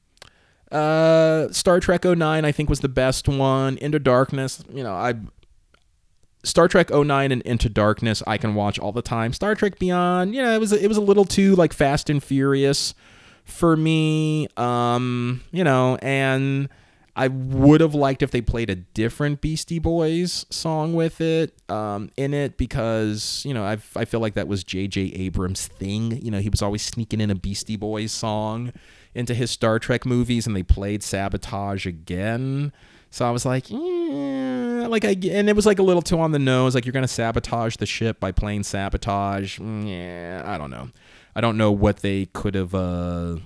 uh 0.70 1.48
star 1.50 1.80
trek 1.80 2.04
09 2.04 2.44
i 2.44 2.52
think 2.52 2.68
was 2.68 2.80
the 2.80 2.88
best 2.88 3.28
one 3.28 3.76
into 3.78 3.98
darkness 3.98 4.62
you 4.72 4.82
know 4.82 4.92
i 4.92 5.14
Star 6.46 6.68
Trek 6.68 6.90
09 6.90 7.32
and 7.32 7.42
Into 7.42 7.68
Darkness 7.68 8.22
I 8.24 8.38
can 8.38 8.54
watch 8.54 8.78
all 8.78 8.92
the 8.92 9.02
time. 9.02 9.32
Star 9.32 9.56
Trek 9.56 9.80
Beyond, 9.80 10.32
you 10.32 10.40
know, 10.40 10.54
it 10.54 10.60
was 10.60 10.72
it 10.72 10.86
was 10.86 10.96
a 10.96 11.00
little 11.00 11.24
too 11.24 11.56
like 11.56 11.72
Fast 11.72 12.08
and 12.08 12.22
Furious 12.22 12.94
for 13.44 13.76
me. 13.76 14.46
Um, 14.56 15.42
you 15.50 15.64
know, 15.64 15.96
and 15.96 16.68
I 17.18 17.28
would 17.28 17.80
have 17.80 17.94
liked 17.94 18.22
if 18.22 18.30
they 18.30 18.42
played 18.42 18.68
a 18.68 18.74
different 18.74 19.40
Beastie 19.40 19.78
Boys 19.78 20.44
song 20.50 20.92
with 20.92 21.22
it 21.22 21.54
um, 21.70 22.10
in 22.18 22.34
it 22.34 22.58
because 22.58 23.42
you 23.46 23.54
know 23.54 23.64
I 23.64 23.78
I 23.96 24.04
feel 24.04 24.20
like 24.20 24.34
that 24.34 24.46
was 24.46 24.62
J.J. 24.62 25.00
Abrams' 25.00 25.66
thing. 25.66 26.22
You 26.22 26.30
know 26.30 26.40
he 26.40 26.50
was 26.50 26.60
always 26.60 26.82
sneaking 26.82 27.22
in 27.22 27.30
a 27.30 27.34
Beastie 27.34 27.76
Boys 27.76 28.12
song 28.12 28.74
into 29.14 29.34
his 29.34 29.50
Star 29.50 29.78
Trek 29.78 30.04
movies, 30.04 30.46
and 30.46 30.54
they 30.54 30.62
played 30.62 31.02
Sabotage 31.02 31.86
again. 31.86 32.70
So 33.10 33.26
I 33.26 33.30
was 33.30 33.46
like, 33.46 33.70
like 33.70 35.06
I 35.06 35.16
and 35.30 35.48
it 35.48 35.56
was 35.56 35.64
like 35.64 35.78
a 35.78 35.82
little 35.82 36.02
too 36.02 36.20
on 36.20 36.32
the 36.32 36.38
nose. 36.38 36.74
Like 36.74 36.84
you're 36.84 36.92
gonna 36.92 37.08
sabotage 37.08 37.76
the 37.76 37.86
ship 37.86 38.20
by 38.20 38.30
playing 38.30 38.64
Sabotage. 38.64 39.58
Mm, 39.58 39.88
yeah, 39.88 40.42
I 40.44 40.58
don't 40.58 40.70
know. 40.70 40.90
I 41.34 41.40
don't 41.40 41.56
know 41.56 41.72
what 41.72 42.00
they 42.00 42.26
could 42.26 42.54
have. 42.54 42.74
Uh, 42.74 43.36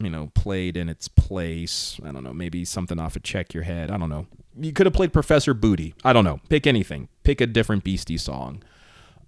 you 0.00 0.10
know, 0.10 0.30
played 0.34 0.76
in 0.76 0.88
its 0.88 1.08
place. 1.08 1.98
I 2.04 2.12
don't 2.12 2.24
know, 2.24 2.32
maybe 2.32 2.64
something 2.64 2.98
off 2.98 3.16
of 3.16 3.22
Check 3.22 3.54
Your 3.54 3.64
Head. 3.64 3.90
I 3.90 3.96
don't 3.96 4.08
know. 4.08 4.26
You 4.60 4.72
could 4.72 4.86
have 4.86 4.92
played 4.92 5.12
Professor 5.12 5.54
Booty. 5.54 5.94
I 6.04 6.12
don't 6.12 6.24
know. 6.24 6.40
Pick 6.48 6.66
anything. 6.66 7.08
Pick 7.22 7.40
a 7.40 7.46
different 7.46 7.84
Beastie 7.84 8.18
song. 8.18 8.62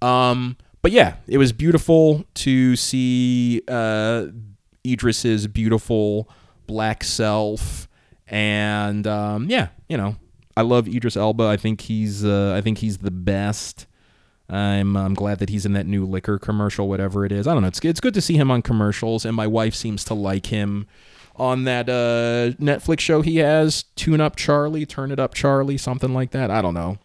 Um, 0.03 0.57
but 0.83 0.93
yeah, 0.93 1.17
it 1.27 1.39
was 1.39 1.53
beautiful 1.53 2.25
to 2.35 2.75
see 2.77 3.63
uh, 3.69 4.27
Idris's 4.85 5.47
beautiful 5.47 6.29
black 6.67 7.05
self, 7.05 7.89
and 8.27 9.07
um, 9.07 9.49
yeah, 9.51 9.69
you 9.89 9.97
know, 9.97 10.17
I 10.57 10.63
love 10.63 10.89
Idris 10.89 11.17
Elba. 11.17 11.45
I 11.45 11.57
think 11.57 11.83
he's 11.83 12.25
uh, 12.25 12.55
I 12.57 12.61
think 12.61 12.79
he's 12.79 12.99
the 12.99 13.11
best. 13.11 13.87
I'm 14.51 14.97
I'm 14.97 15.15
glad 15.15 15.39
that 15.39 15.49
he's 15.49 15.65
in 15.65 15.73
that 15.75 15.87
new 15.87 16.05
liquor 16.05 16.39
commercial, 16.39 16.89
whatever 16.89 17.25
it 17.25 17.33
is. 17.33 17.47
I 17.47 17.53
don't 17.53 17.63
know. 17.63 17.69
It's 17.69 17.81
it's 17.85 18.01
good 18.01 18.15
to 18.15 18.21
see 18.21 18.37
him 18.37 18.51
on 18.51 18.63
commercials, 18.63 19.25
and 19.25 19.35
my 19.37 19.47
wife 19.47 19.75
seems 19.75 20.05
to 20.05 20.15
like 20.15 20.47
him 20.47 20.87
on 21.37 21.65
that 21.65 21.89
uh, 21.89 22.57
Netflix 22.63 23.01
show 23.01 23.23
he 23.23 23.37
has, 23.37 23.85
Tune 23.97 24.21
Up 24.21 24.37
Charlie, 24.37 24.85
Turn 24.85 25.11
It 25.11 25.19
Up 25.19 25.35
Charlie, 25.35 25.79
something 25.79 26.13
like 26.13 26.33
that. 26.33 26.51
I 26.51 26.61
don't 26.61 26.75
know. 26.75 26.99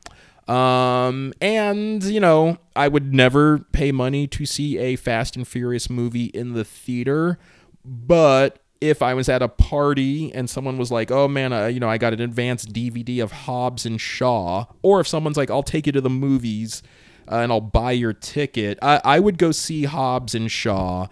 Um, 0.53 1.33
and 1.39 2.03
you 2.03 2.19
know, 2.19 2.57
I 2.75 2.87
would 2.87 3.13
never 3.13 3.59
pay 3.59 3.91
money 3.91 4.27
to 4.27 4.45
see 4.45 4.77
a 4.79 4.95
Fast 4.95 5.35
and 5.35 5.47
Furious 5.47 5.89
movie 5.89 6.25
in 6.25 6.53
the 6.53 6.63
theater, 6.63 7.37
but 7.83 8.59
if 8.81 9.01
I 9.01 9.13
was 9.13 9.29
at 9.29 9.41
a 9.41 9.47
party 9.47 10.33
and 10.33 10.49
someone 10.49 10.77
was 10.77 10.91
like, 10.91 11.11
"Oh 11.11 11.27
man, 11.27 11.53
uh, 11.53 11.67
you 11.67 11.79
know, 11.79 11.89
I 11.89 11.97
got 11.97 12.13
an 12.13 12.21
advanced 12.21 12.73
DVD 12.73 13.23
of 13.23 13.31
Hobbs 13.31 13.85
and 13.85 14.01
Shaw," 14.01 14.65
or 14.81 14.99
if 14.99 15.07
someone's 15.07 15.37
like, 15.37 15.49
"I'll 15.49 15.63
take 15.63 15.85
you 15.85 15.91
to 15.93 16.01
the 16.01 16.09
movies," 16.09 16.83
uh, 17.31 17.37
and 17.37 17.51
I'll 17.51 17.61
buy 17.61 17.91
your 17.91 18.13
ticket. 18.13 18.77
I, 18.81 19.01
I 19.03 19.19
would 19.19 19.37
go 19.37 19.51
see 19.51 19.83
Hobbs 19.83 20.35
and 20.35 20.51
Shaw 20.51 21.07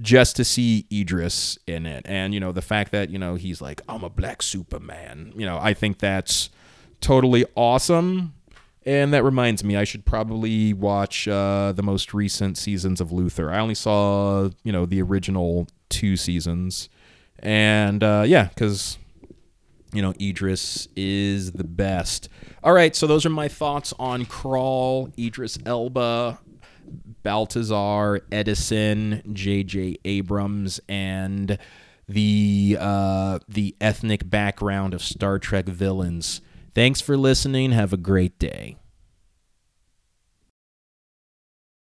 just 0.00 0.36
to 0.36 0.44
see 0.44 0.86
Idris 0.92 1.58
in 1.66 1.86
it. 1.86 2.04
And, 2.06 2.34
you 2.34 2.40
know, 2.40 2.52
the 2.52 2.62
fact 2.62 2.92
that, 2.92 3.10
you 3.10 3.18
know, 3.18 3.34
he's 3.34 3.60
like, 3.60 3.80
I'm 3.88 4.04
a 4.04 4.10
black 4.10 4.42
Superman, 4.42 5.32
you 5.36 5.46
know, 5.46 5.58
I 5.60 5.74
think 5.74 5.98
that's 5.98 6.50
totally 7.00 7.44
awesome. 7.54 8.34
And 8.84 9.12
that 9.12 9.24
reminds 9.24 9.64
me, 9.64 9.76
I 9.76 9.82
should 9.82 10.04
probably 10.04 10.72
watch 10.72 11.26
uh, 11.26 11.72
the 11.72 11.82
most 11.82 12.14
recent 12.14 12.56
seasons 12.56 13.00
of 13.00 13.10
Luther. 13.10 13.50
I 13.50 13.58
only 13.58 13.74
saw, 13.74 14.50
you 14.62 14.70
know, 14.70 14.86
the 14.86 15.02
original 15.02 15.66
two 15.88 16.16
seasons. 16.16 16.88
And 17.40 18.04
uh, 18.04 18.24
yeah, 18.26 18.44
because 18.44 18.98
you 19.92 20.02
know, 20.02 20.12
Idris 20.20 20.88
is 20.96 21.52
the 21.52 21.64
best. 21.64 22.28
All 22.62 22.72
right, 22.72 22.94
so 22.94 23.06
those 23.06 23.24
are 23.24 23.30
my 23.30 23.48
thoughts 23.48 23.94
on 23.98 24.26
Krall, 24.26 25.16
Idris 25.18 25.58
Elba, 25.64 26.38
Balthazar, 27.22 28.20
Edison, 28.30 29.22
J.J. 29.32 29.98
Abrams, 30.04 30.80
and 30.88 31.58
the 32.08 32.76
uh, 32.78 33.38
the 33.48 33.74
ethnic 33.80 34.28
background 34.28 34.94
of 34.94 35.02
Star 35.02 35.38
Trek 35.38 35.66
villains. 35.66 36.40
Thanks 36.74 37.00
for 37.00 37.16
listening. 37.16 37.72
Have 37.72 37.92
a 37.92 37.96
great 37.96 38.38
day. 38.38 38.76